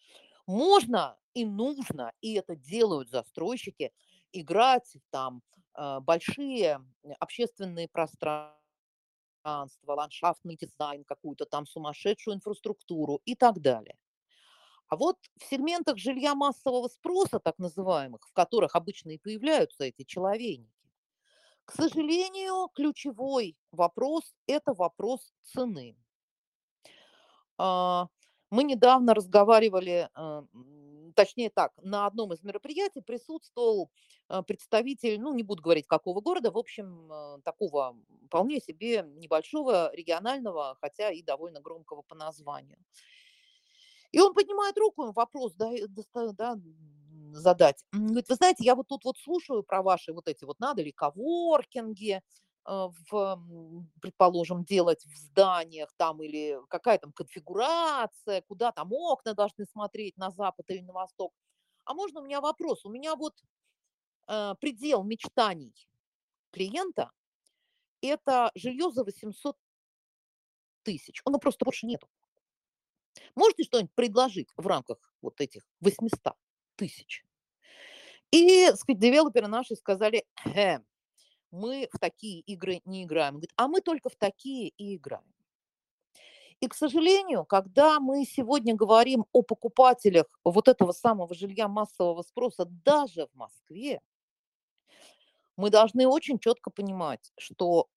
[0.47, 3.91] можно и нужно, и это делают застройщики,
[4.31, 5.43] играть там
[5.75, 6.79] э, большие
[7.19, 8.60] общественные пространства,
[9.41, 13.97] пространство, ландшафтный дизайн, какую-то там сумасшедшую инфраструктуру и так далее.
[14.87, 20.03] А вот в сегментах жилья массового спроса, так называемых, в которых обычно и появляются эти
[20.03, 20.69] человейники,
[21.65, 25.95] к сожалению, ключевой вопрос– это вопрос цены.
[27.57, 28.07] А,
[28.49, 30.43] мы недавно разговаривали э,
[31.15, 33.91] точнее так, на одном из мероприятий присутствовал
[34.29, 37.97] э, представитель, ну, не буду говорить какого города, в общем, э, такого
[38.27, 42.77] вполне себе небольшого регионального, хотя и довольно громкого по названию.
[44.11, 45.71] И он поднимает руку, вопрос да,
[46.33, 46.57] да,
[47.31, 47.83] задать.
[47.91, 50.91] Говорит, вы знаете, я вот тут вот слушаю про ваши вот эти вот надо ли
[50.91, 52.21] коворкинги, э,
[52.65, 53.43] в,
[54.01, 60.31] предположим, делать в зданиях там или какая там конфигурация, куда там окна должны смотреть на
[60.31, 61.33] запад или на восток.
[61.85, 62.85] А можно у меня вопрос?
[62.85, 63.35] У меня вот
[64.27, 65.73] э, предел мечтаний
[66.51, 67.11] клиента–
[68.01, 69.57] это жилье за 800
[70.83, 71.21] тысяч.
[71.25, 72.07] Оно просто больше нету.
[73.35, 76.33] Можете что-нибудь предложить в рамках вот этих 800
[76.75, 77.25] тысяч?
[78.31, 80.79] И, сказать, девелоперы наши сказали, э,
[81.51, 83.33] мы в такие игры не играем.
[83.33, 85.23] Говорит, а мы только в такие и играем.
[86.59, 92.65] И, к сожалению, когда мы сегодня говорим о покупателях вот этого самого жилья массового спроса
[92.65, 93.99] даже в Москве,
[95.57, 97.87] мы должны очень четко понимать, что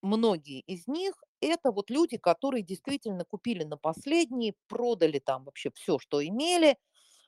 [0.00, 5.98] многие из них это вот люди, которые действительно купили на последние, продали там вообще все,
[5.98, 6.78] что имели,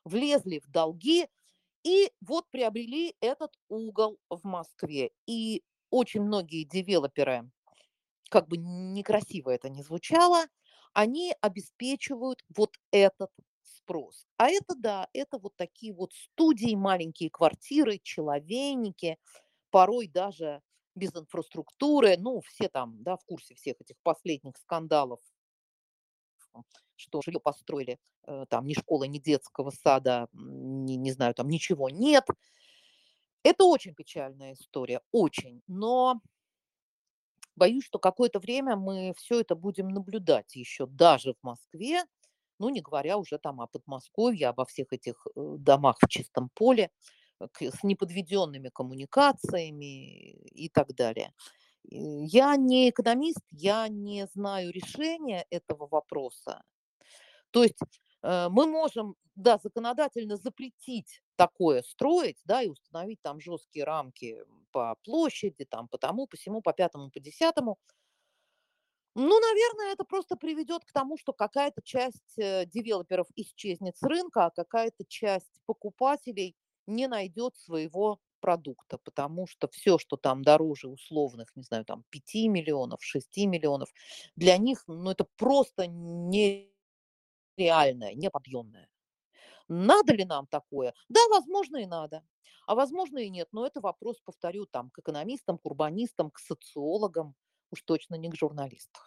[0.05, 1.29] влезли в долги
[1.85, 5.11] и вот приобрели этот угол в Москве.
[5.27, 5.63] И
[5.97, 7.51] очень многие девелоперы,
[8.31, 10.45] как бы некрасиво это ни звучало,
[10.93, 13.31] они обеспечивают вот этот
[13.63, 14.27] спрос.
[14.37, 19.19] А это да, это вот такие вот студии, маленькие квартиры, человейники,
[19.71, 20.63] порой даже
[20.95, 22.17] без инфраструктуры.
[22.19, 25.21] Ну, все там, да, в курсе всех этих последних скандалов,
[26.97, 31.91] что жилье построили, э, там ни школы, ни детского сада, ни, не знаю, там ничего
[31.91, 32.25] нет.
[33.47, 35.63] Это очень печальная история, очень.
[35.69, 36.21] Но
[37.55, 42.03] боюсь, что какое-то время мы все это будем наблюдать еще даже в Москве,
[42.59, 46.91] ну, не говоря уже там о Подмосковье, обо всех этих э, домах в чистом поле
[47.39, 51.33] э, с неподведенными коммуникациями и так далее.
[51.85, 56.65] Я не экономист, я не знаю решения этого вопроса.
[57.53, 57.79] То есть
[58.25, 64.39] э, мы можем, да, законодательно запретить такое строить, да, и установить там жесткие рамки
[64.73, 67.79] по площади, там, по тому, по всему, по пятому, по десятому.
[69.15, 74.47] Ну, наверное, это просто приведет к тому, что какая-то часть э, девелоперов исчезнет с рынка,
[74.47, 76.55] а какая-то часть покупателей
[76.87, 82.35] не найдет своего продукта, потому что все, что там дороже условных, не знаю, там 5
[82.49, 83.89] миллионов, 6 миллионов,
[84.37, 86.73] для них, ну, это просто нереальное,
[88.15, 88.89] неподъемное.
[89.69, 90.95] Надо ли нам такое?
[91.09, 92.23] Да, возможно, и надо.
[92.67, 93.49] А возможно и нет.
[93.53, 97.35] Но это вопрос, повторю, там, к экономистам, к урбанистам, к социологам,
[97.71, 99.03] уж точно не к журналистам.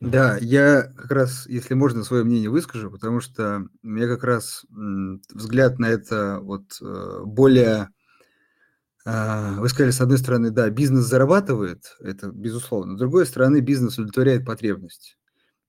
[0.00, 4.66] Да, я как раз, если можно, свое мнение выскажу, потому что у меня как раз
[4.68, 7.88] взгляд на это вот э, более...
[9.06, 12.96] А, вы сказали, с одной стороны, да, бизнес зарабатывает, это безусловно.
[12.96, 15.16] С другой стороны, бизнес удовлетворяет потребность.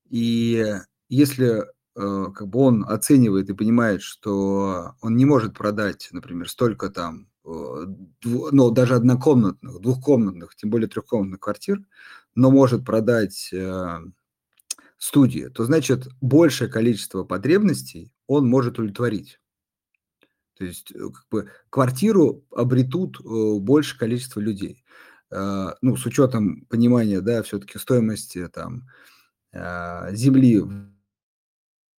[0.09, 0.75] И
[1.07, 1.65] если
[1.97, 7.85] как бы он оценивает и понимает, что он не может продать, например, столько там, э,
[8.23, 11.79] ну, даже однокомнатных, двухкомнатных, тем более трехкомнатных квартир,
[12.35, 13.99] но может продать э,
[14.99, 19.39] студии, то значит большее количество потребностей он может удовлетворить.
[20.59, 24.83] То есть как бы, квартиру обретут большее количество людей.
[25.29, 28.87] Ну, с учетом понимания, да, все-таки стоимости там
[29.53, 30.63] земли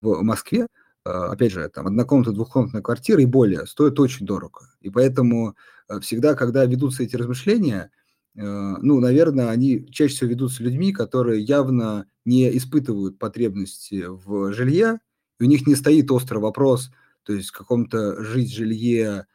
[0.00, 0.66] в Москве,
[1.04, 4.60] а, опять же, там однокомнатная, двухкомнатная квартира и более стоит очень дорого.
[4.80, 5.56] И поэтому
[5.88, 7.90] э, всегда, когда ведутся эти размышления,
[8.36, 15.00] э, ну, наверное, они чаще всего ведутся людьми, которые явно не испытывают потребности в жилье,
[15.40, 16.90] и у них не стоит острый вопрос,
[17.22, 19.26] то есть в каком-то жить жилье,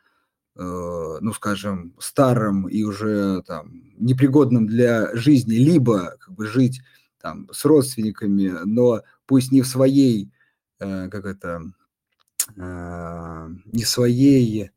[0.55, 6.81] э, ну, скажем, старом и уже там непригодном для жизни, либо как бы жить
[7.19, 10.31] там с родственниками, но пусть не в своей
[11.09, 11.61] как это,
[12.57, 14.71] а, не своей,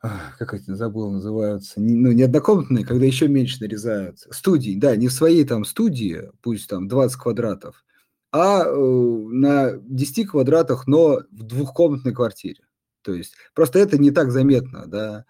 [0.00, 5.12] как это забыл, называются, ну, не однокомнатные, когда еще меньше нарезают, студии, да, не в
[5.12, 7.84] своей там студии, пусть там 20 квадратов,
[8.32, 12.64] а э, на 10 квадратах, но в двухкомнатной квартире.
[13.02, 15.24] То есть просто это не так заметно, да.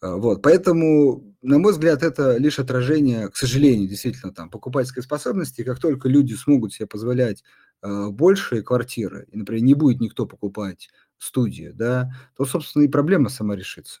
[0.00, 5.62] А, вот, поэтому, на мой взгляд, это лишь отражение, к сожалению, действительно, там, покупательской способности.
[5.62, 10.88] Как только люди смогут себе позволять э, большие квартиры, и, например, не будет никто покупать
[11.18, 14.00] студию, да, то, собственно, и проблема сама решится.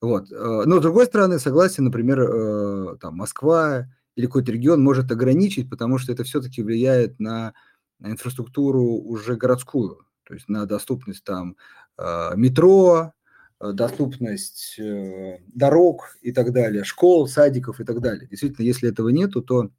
[0.00, 0.30] Вот.
[0.32, 5.68] Э, но, с другой стороны, согласен, например, э, там, Москва или какой-то регион может ограничить,
[5.68, 7.54] потому что это все-таки влияет на,
[8.02, 11.56] инфраструктуру уже городскую, то есть на доступность там
[11.98, 13.12] э, метро,
[13.60, 18.26] Э, доступность э, дорог и так далее, школ, садиков и так далее.
[18.26, 19.70] Действительно, если этого нету, то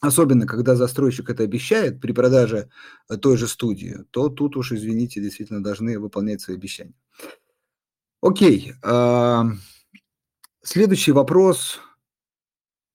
[0.00, 2.70] особенно когда застройщик это обещает при продаже
[3.08, 6.94] э, той же студии, то тут уж, извините, действительно должны выполнять свои обещания.
[8.22, 8.74] Окей.
[10.62, 11.80] Следующий вопрос,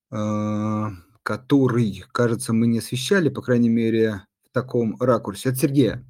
[0.10, 6.06] который, кажется, мы не освещали, по крайней мере, в таком ракурсе, от Сергея.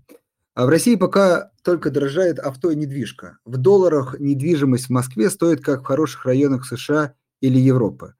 [0.53, 3.37] А в России пока только дорожает авто и недвижка.
[3.45, 8.15] В долларах недвижимость в Москве стоит как в хороших районах США или Европы.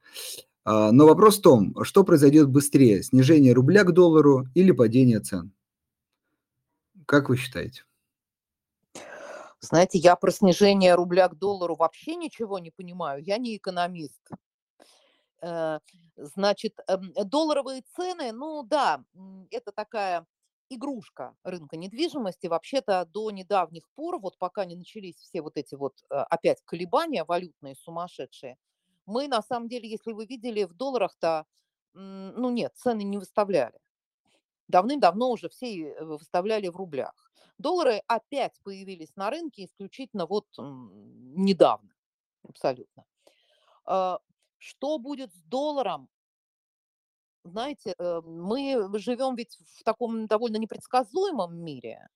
[0.66, 5.54] А, но вопрос в том, что произойдет быстрее, снижение рубля к доллару или падение цен?
[7.06, 7.84] Как вы считаете?
[9.62, 13.24] Знаете, я про снижение рубля к доллару вообще ничего не понимаю.
[13.24, 14.22] Я не экономист.
[15.42, 15.80] Э,
[16.16, 19.04] значит, эм, долларовые цены, ну да,
[19.52, 20.26] это такая
[20.70, 22.48] игрушка рынка недвижимости.
[22.48, 27.24] Вообще-то до недавних пор, вот пока не начались все вот эти вот э, опять колебания
[27.24, 28.58] валютные сумасшедшие,
[29.06, 31.46] мы на самом деле, если вы видели, в долларах-то,
[31.94, 33.80] ну нет, цены не выставляли.
[34.68, 37.32] Давным-давно уже все э, выставляли в рублях.
[37.58, 41.94] Доллары опять появились на рынке исключительно вот недавно,
[42.44, 43.06] абсолютно.
[43.86, 44.20] А,
[44.58, 46.10] что будет с долларом?
[47.44, 52.10] Знаете, э, мы живем ведь в таком довольно непредсказуемом мире.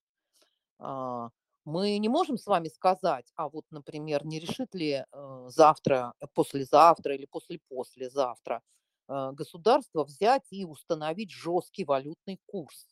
[1.70, 7.14] Мы не можем с вами сказать, а вот, например, не решит ли э, завтра, послезавтра
[7.14, 8.64] или после-послезавтра
[9.08, 12.88] э, государство взять и установить жесткий валютный курс.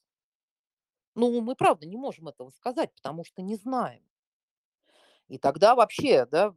[1.16, 4.04] Ну, мы правда не можем этого сказать, потому что не знаем.
[5.28, 6.54] И тогда вообще, да,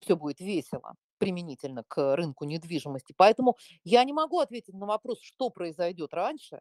[0.00, 3.14] все будет весело применительно к рынку недвижимости.
[3.16, 6.60] Поэтому я не могу ответить на вопрос, что произойдет раньше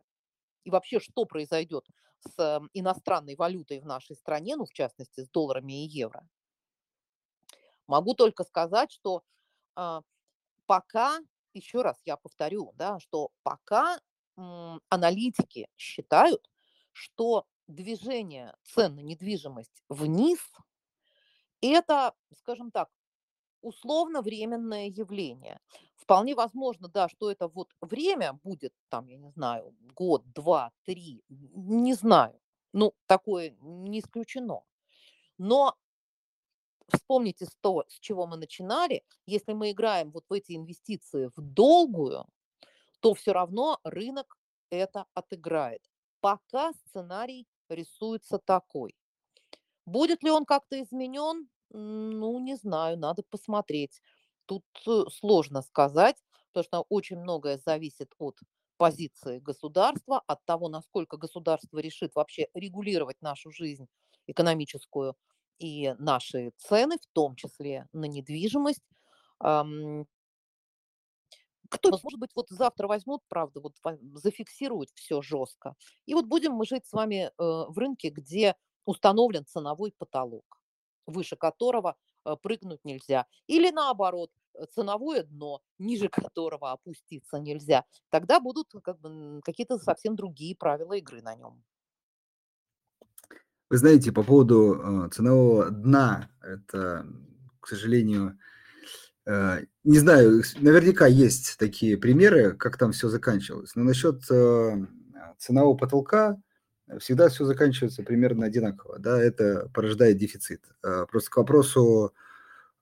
[0.64, 1.86] и вообще, что произойдет
[2.20, 6.28] с иностранной валютой в нашей стране, ну, в частности, с долларами и евро.
[7.88, 9.24] Могу только сказать, что
[9.76, 10.02] э,
[10.66, 11.20] пока,
[11.54, 14.00] еще раз я повторю, да, что пока
[14.90, 16.50] аналитики считают,
[16.94, 20.40] что движение цен на недвижимость вниз–
[21.62, 22.90] это, скажем так,
[23.62, 25.60] условно временное явление.
[25.96, 31.24] Вполне возможно, да, что это вот время будет, там, я не знаю, год, два, три,
[31.30, 32.40] не знаю.
[32.74, 34.64] Ну, такое не исключено.
[35.38, 35.76] Но
[36.88, 39.04] вспомните то, с чего мы начинали.
[39.26, 42.26] Если мы играем вот в эти инвестиции в долгую,
[43.00, 44.38] то все равно рынок
[44.70, 45.82] это отыграет.
[46.20, 48.96] Пока сценарий рисуется такой.
[49.86, 51.50] Будет ли он как-то изменен?
[51.74, 54.02] Ну, не знаю, надо посмотреть.
[54.46, 56.18] Тут э, сложно сказать,
[56.54, 58.38] потому что очень многое зависит от
[58.78, 63.88] позиции государства, от того, насколько государство решит вообще регулировать нашу жизнь
[64.28, 65.16] экономическую
[65.60, 68.82] и наши цены, в том числе на недвижимость
[71.70, 73.76] кто, может быть, вот завтра возьмут, правда, вот
[74.14, 75.76] зафиксируют все жестко.
[76.06, 78.56] И вот будем мы жить с вами э, в рынке, где
[78.86, 80.61] установлен ценовой потолок,
[81.06, 81.96] выше которого
[82.26, 83.26] э, прыгнуть нельзя.
[83.48, 87.86] Или наоборот, э, ценовое дно, ниже которого опуститься нельзя.
[88.10, 91.64] Тогда будут как бы, какие-то совсем другие правила игры на нем.
[93.70, 97.06] Вы знаете, по поводу ценового дна, это,
[97.62, 98.38] к сожалению,
[99.26, 103.76] Э, не знаю, наверняка есть такие примеры, как там все заканчивалось.
[103.76, 104.86] Но насчет э,
[105.38, 106.42] ценового потолка
[107.00, 109.00] всегда все заканчивается примерно одинаково.
[109.00, 110.64] Да, это порождает дефицит.
[110.84, 112.14] Э, просто к вопросу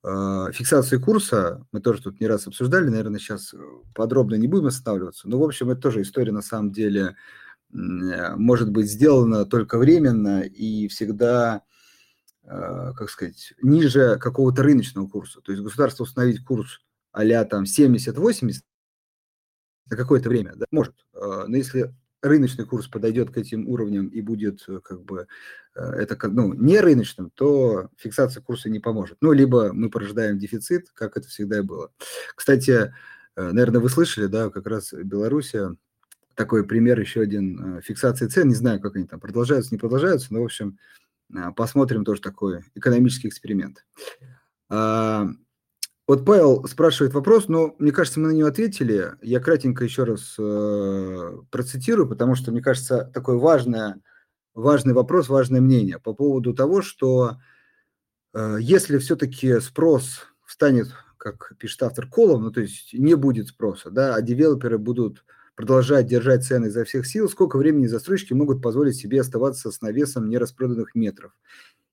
[0.01, 3.53] фиксации курса, мы тоже тут не раз обсуждали, наверное, сейчас
[3.93, 5.27] подробно не будем останавливаться.
[5.27, 7.17] Но, в общем, это тоже история, на самом деле,
[7.69, 11.63] может быть сделана только временно и всегда
[12.51, 15.39] Э, как сказать, ниже какого-то рыночного курса.
[15.41, 16.81] То есть государство установить курс
[17.11, 18.61] а там 70-80
[19.91, 20.95] на какое-то время, да, может.
[21.13, 25.27] Э, но если рыночный курс подойдет к этим уровням и будет э, как бы
[25.75, 29.17] это ну, не рыночным, то фиксация курса не поможет.
[29.21, 31.91] Ну, либо мы порождаем дефицит, как это всегда и было.
[32.35, 32.93] Кстати,
[33.37, 35.75] наверное, вы слышали, да, как раз Белоруссия,
[36.35, 40.41] такой пример, еще один, фиксации цен, не знаю, как они там продолжаются, не продолжаются, но,
[40.41, 40.77] в общем,
[41.35, 43.85] а, посмотрим тоже такой экономический эксперимент.
[46.09, 49.11] Вот Павел спрашивает вопрос, но мне кажется, мы на него ответили.
[49.21, 53.93] Я кратенько еще раз э, процитирую, потому что, мне кажется, такой важный,
[54.55, 57.37] важный вопрос, важное мнение по поводу того, что
[58.33, 60.87] э, если все-таки спрос встанет,
[61.17, 65.23] как пишет автор Колом, ну то есть не будет спроса, да, а девелоперы будут
[65.53, 70.27] продолжать держать цены изо всех сил, сколько времени застройщики могут позволить себе оставаться с навесом
[70.27, 71.33] нераспроданных метров?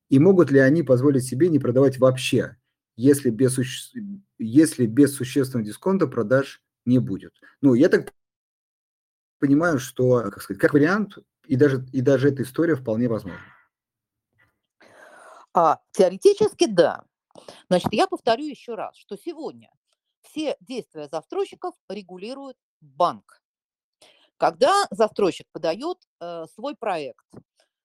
[0.09, 2.57] И могут ли они позволить себе не продавать вообще,
[2.97, 3.59] если без,
[4.39, 7.35] если без существенного дисконта продаж не будет?
[7.61, 8.13] Ну, я так
[9.39, 13.45] понимаю, что, как сказать, как вариант, и даже, и даже эта история вполне возможна.
[15.55, 17.05] А, теоретически да.
[17.69, 19.71] Значит, я повторю еще раз, что сегодня
[20.23, 23.43] все действия застройщиков регулирует банк.
[24.37, 27.25] Когда застройщик подает э, свой проект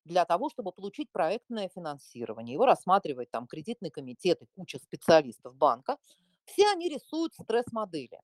[0.06, 5.98] для того, чтобы получить проектное финансирование, его рассматривает там кредитный комитет и куча специалистов банка,
[6.46, 8.20] все они рисуют стресс-модели.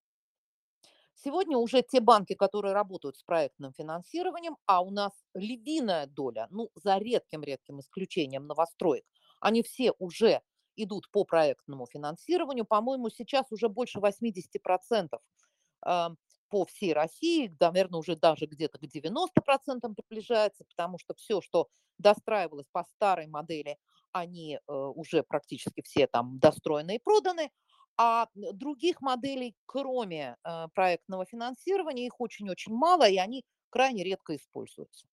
[1.15, 6.69] Сегодня уже те банки, которые работают с проектным финансированием, а у нас львиная доля, ну,
[6.75, 9.03] за редким-редким исключением новостроек,
[9.39, 10.41] они все уже
[10.75, 12.65] идут по проектному финансированию.
[12.65, 15.09] По-моему, сейчас уже больше 80%
[15.85, 16.09] э,
[16.49, 21.67] по всей России, наверное, уже даже где-то к 90% приближается, потому что все, что
[21.97, 23.77] достраивалось по старой модели,
[24.11, 27.51] они э, уже практически все там достроены и проданы,
[27.97, 35.07] а других моделей, кроме э, проектного финансирования, их очень-очень мало, и они крайне редко используются.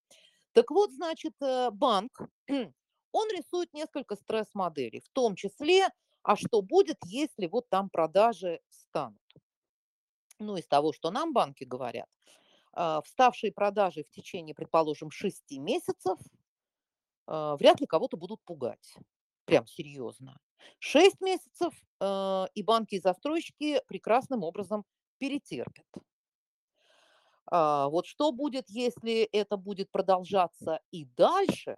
[0.53, 2.13] Так вот, значит, э, банк,
[3.13, 5.89] он рисует несколько стресс-моделей, в том числе,
[6.23, 9.21] а что будет, если вот там продажи станут.
[10.41, 12.09] Ну, из того, что нам банки говорят,
[12.77, 16.19] э, вставшие продажи в течение, предположим, 6 месяцев
[17.29, 18.95] э, вряд ли кого-то будут пугать.
[19.45, 20.39] Прям серьезно.
[20.79, 24.85] 6 месяцев, э, и банки и застройщики прекрасным образом
[25.19, 25.87] перетерпят.
[27.47, 31.77] А, вот что будет, если это будет продолжаться и дальше,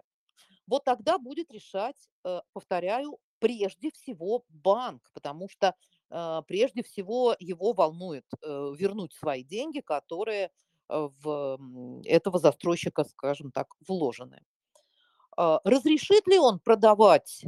[0.65, 2.09] вот тогда будет решать,
[2.53, 5.75] повторяю, прежде всего банк, потому что
[6.09, 10.51] прежде всего его волнует вернуть свои деньги, которые
[10.89, 11.59] в
[12.05, 14.41] этого застройщика, скажем так, вложены.
[15.37, 17.45] А, разрешит ли он продавать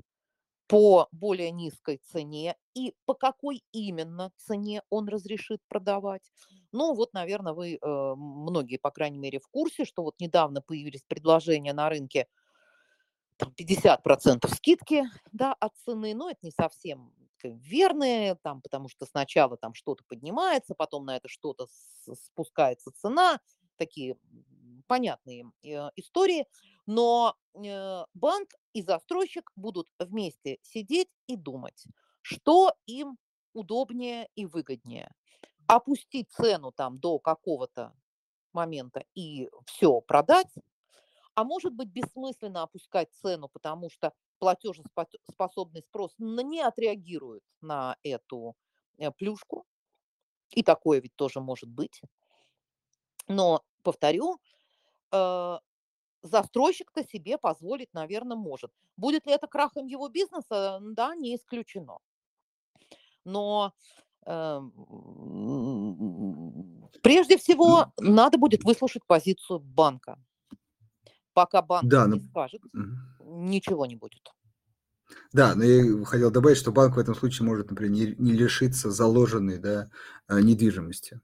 [0.67, 6.31] по более низкой цене и по какой именно цене он разрешит продавать.
[6.71, 11.01] Ну вот, наверное, вы, э, многие, по крайней мере, в курсе, что вот недавно появились
[11.07, 12.27] предложения на рынке
[13.37, 17.11] там 50% скидки да, от цены, но это не совсем
[17.43, 21.67] верные, там, потому что сначала там что-то поднимается, потом на это что-то
[22.13, 23.39] спускается цена,
[23.77, 24.17] такие
[24.87, 26.45] понятные э, истории,
[26.85, 31.85] но э, банк и застройщик будут вместе сидеть и думать,
[32.21, 33.17] что им
[33.53, 35.11] удобнее и выгоднее.
[35.67, 37.93] Опустить цену там до какого-то
[38.53, 40.53] момента и все продать,
[41.35, 48.55] а может быть бессмысленно опускать цену, потому что платежеспособный спрос не отреагирует на эту
[48.97, 49.65] э, плюшку,
[50.51, 52.01] и такое ведь тоже может быть.
[53.27, 54.39] Но, повторю,
[55.11, 55.57] э,
[56.23, 58.71] застройщик-то себе позволить, наверное, может.
[58.97, 60.79] Будет ли это крахом его бизнеса?
[60.81, 61.99] Да, не исключено.
[63.23, 63.73] Но
[64.25, 64.61] э,
[67.03, 70.17] прежде всего надо будет выслушать позицию банка.
[71.33, 72.27] Пока банк да, не но...
[72.27, 72.61] скажет,
[73.29, 74.31] ничего не будет.
[75.31, 79.59] Да, но я хотел добавить, что банк в этом случае может, например, не, лишиться заложенной
[79.59, 79.89] да,
[80.27, 81.19] а, недвижимости.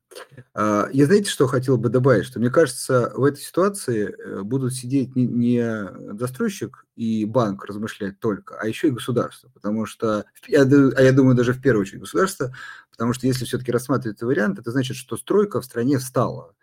[0.54, 2.26] А, я знаете, что хотел бы добавить?
[2.26, 8.20] Что мне кажется, в этой ситуации э, будут сидеть не, не застройщик и банк размышлять
[8.20, 9.50] только, а еще и государство.
[9.50, 12.54] Потому что, я, а я думаю, даже в первую очередь государство,
[12.92, 16.54] потому что если все-таки рассматривать этот вариант, это значит, что стройка в стране встала.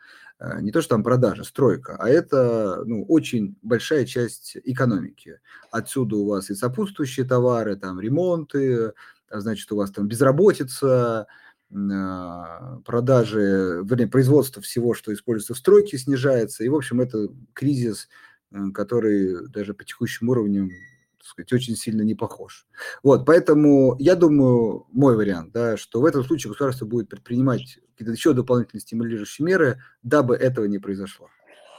[0.43, 5.39] Э, не то, что там продажа, стройка, а это ну, очень большая часть экономики.
[5.71, 8.93] Отсюда у вас и сопутствующие товары, там ремонты,
[9.31, 11.29] а значит, у вас там безработица,
[11.73, 16.65] а, продажи, вернее, производство всего, что используется в стройке, снижается.
[16.65, 18.09] И, в общем, это кризис,
[18.75, 20.71] который даже по текущим уровням
[21.23, 22.67] так сказать, очень сильно не похож.
[23.05, 28.13] Вот, поэтому я думаю, мой вариант, да, что в этом случае государство будет предпринимать какие-то
[28.13, 31.29] еще дополнительные стимулирующие меры, дабы этого не произошло.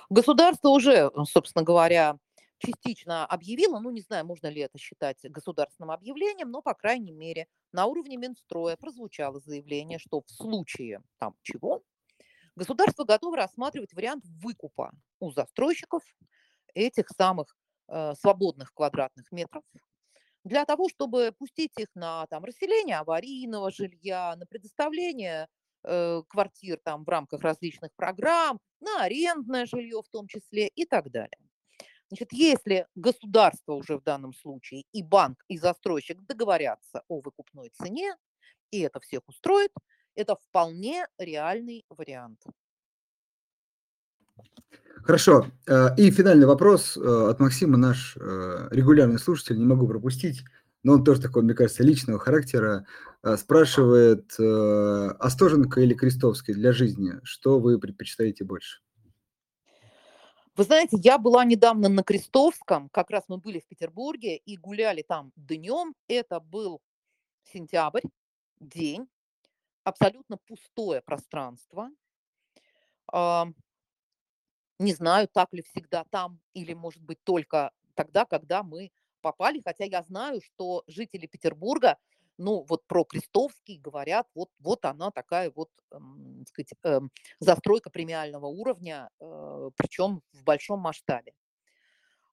[0.09, 2.17] Государство уже, собственно говоря,
[2.59, 7.47] частично объявило, ну не знаю, можно ли это считать государственным объявлением, но, по крайней мере,
[7.73, 11.83] на уровне Минстроя прозвучало заявление, что в случае там чего
[12.55, 16.01] государство готово рассматривать вариант выкупа у застройщиков
[16.73, 17.57] этих самых
[18.19, 19.63] свободных квадратных метров
[20.43, 25.47] для того, чтобы пустить их на там, расселение аварийного жилья, на предоставление
[25.83, 31.09] э, квартир там, в рамках различных программ, на арендное жилье в том числе и так
[31.11, 31.37] далее.
[32.09, 38.15] Значит, если государство уже в данном случае и банк, и застройщик договорятся о выкупной цене,
[38.71, 39.71] и это всех устроит,
[40.15, 42.41] это вполне реальный вариант.
[45.03, 45.47] Хорошо.
[45.67, 50.43] Э, и финальный вопрос э, от Максима, наш э, регулярный слушатель, не могу пропустить,
[50.81, 52.85] но он тоже такой, мне кажется, личного характера,
[53.37, 58.81] спрашивает, Остоженко или Крестовский для жизни, что вы предпочитаете больше?
[60.57, 65.05] Вы знаете, я была недавно на Крестовском, как раз мы были в Петербурге и гуляли
[65.07, 65.95] там днем.
[66.09, 66.81] Это был
[67.53, 68.03] сентябрь,
[68.59, 69.07] день,
[69.85, 71.89] абсолютно пустое пространство.
[74.83, 78.91] Не знаю, так ли всегда там, или, может быть, только тогда, когда мы
[79.21, 81.97] попали, хотя я знаю, что жители Петербурга
[82.37, 88.47] ну, вот про Крестовский говорят, вот, вот она такая вот, эм, сказать, эм, застройка премиального
[88.47, 91.33] уровня, э, причем в большом масштабе.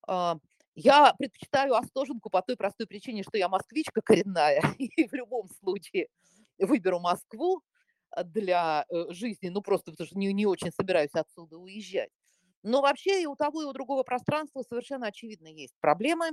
[0.08, 0.36] А,
[0.74, 6.08] я предпочитаю Остоженку по той простой причине, что я москвичка коренная, и в любом случае
[6.58, 7.62] выберу Москву
[8.10, 12.10] а, для э, жизни, ну, просто потому что не, не очень собираюсь отсюда уезжать.
[12.62, 16.30] Но вообще и у того, и у другого пространства совершенно очевидно есть проблемы.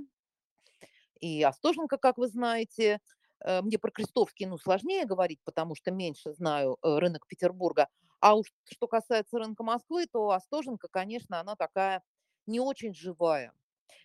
[1.19, 2.99] И Остоженко, как вы знаете,
[3.39, 7.87] э, мне про Крестовский, ну, сложнее говорить, потому что меньше знаю э, рынок Петербурга.
[8.19, 12.03] А уж что касается рынка Москвы, то Остоженко, конечно, она такая
[12.45, 13.53] не очень живая.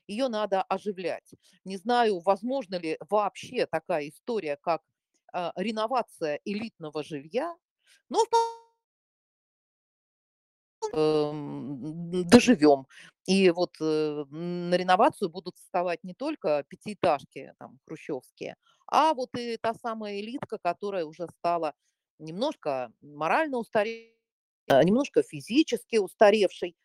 [0.07, 1.35] Ее надо оживлять.
[1.65, 4.83] Не знаю, возможно ли вообще такая история, как
[5.33, 7.57] э, реновация элитного жилья,
[8.09, 8.62] но эм,
[10.93, 12.87] доживем.
[13.27, 18.57] И вот э, на реновацию будут вставать не только пятиэтажки там, хрущевские,
[18.87, 21.75] а вот и та самая элитка, которая уже стала
[22.19, 24.17] немножко морально устаревшей,
[24.69, 26.77] немножко физически устаревшей.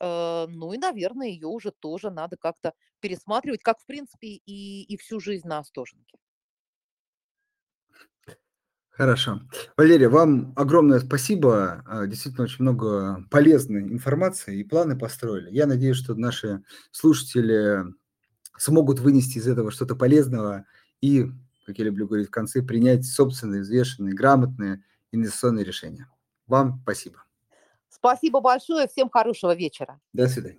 [0.00, 4.96] Э, ну и, наверное, ее уже тоже надо как-то пересматривать, как, в принципе, и, и
[4.96, 6.18] всю жизнь на Остоженке.
[8.96, 9.40] Хорошо.
[9.76, 11.82] Валерия, вам огромное спасибо.
[11.86, 15.50] А, действительно, очень много полезной информации и планы построили.
[15.50, 16.62] Я надеюсь, что наши
[16.92, 17.84] слушатели
[18.56, 20.64] смогут вынести из этого что-то полезного
[21.00, 21.26] и,
[21.66, 26.08] как я люблю говорить в конце, принять собственные, взвешенные, грамотные инвестиционные решения.
[26.46, 27.24] Вам спасибо.
[27.88, 28.86] Спасибо большое.
[28.86, 30.00] Всем хорошего вечера.
[30.12, 30.52] До свидания.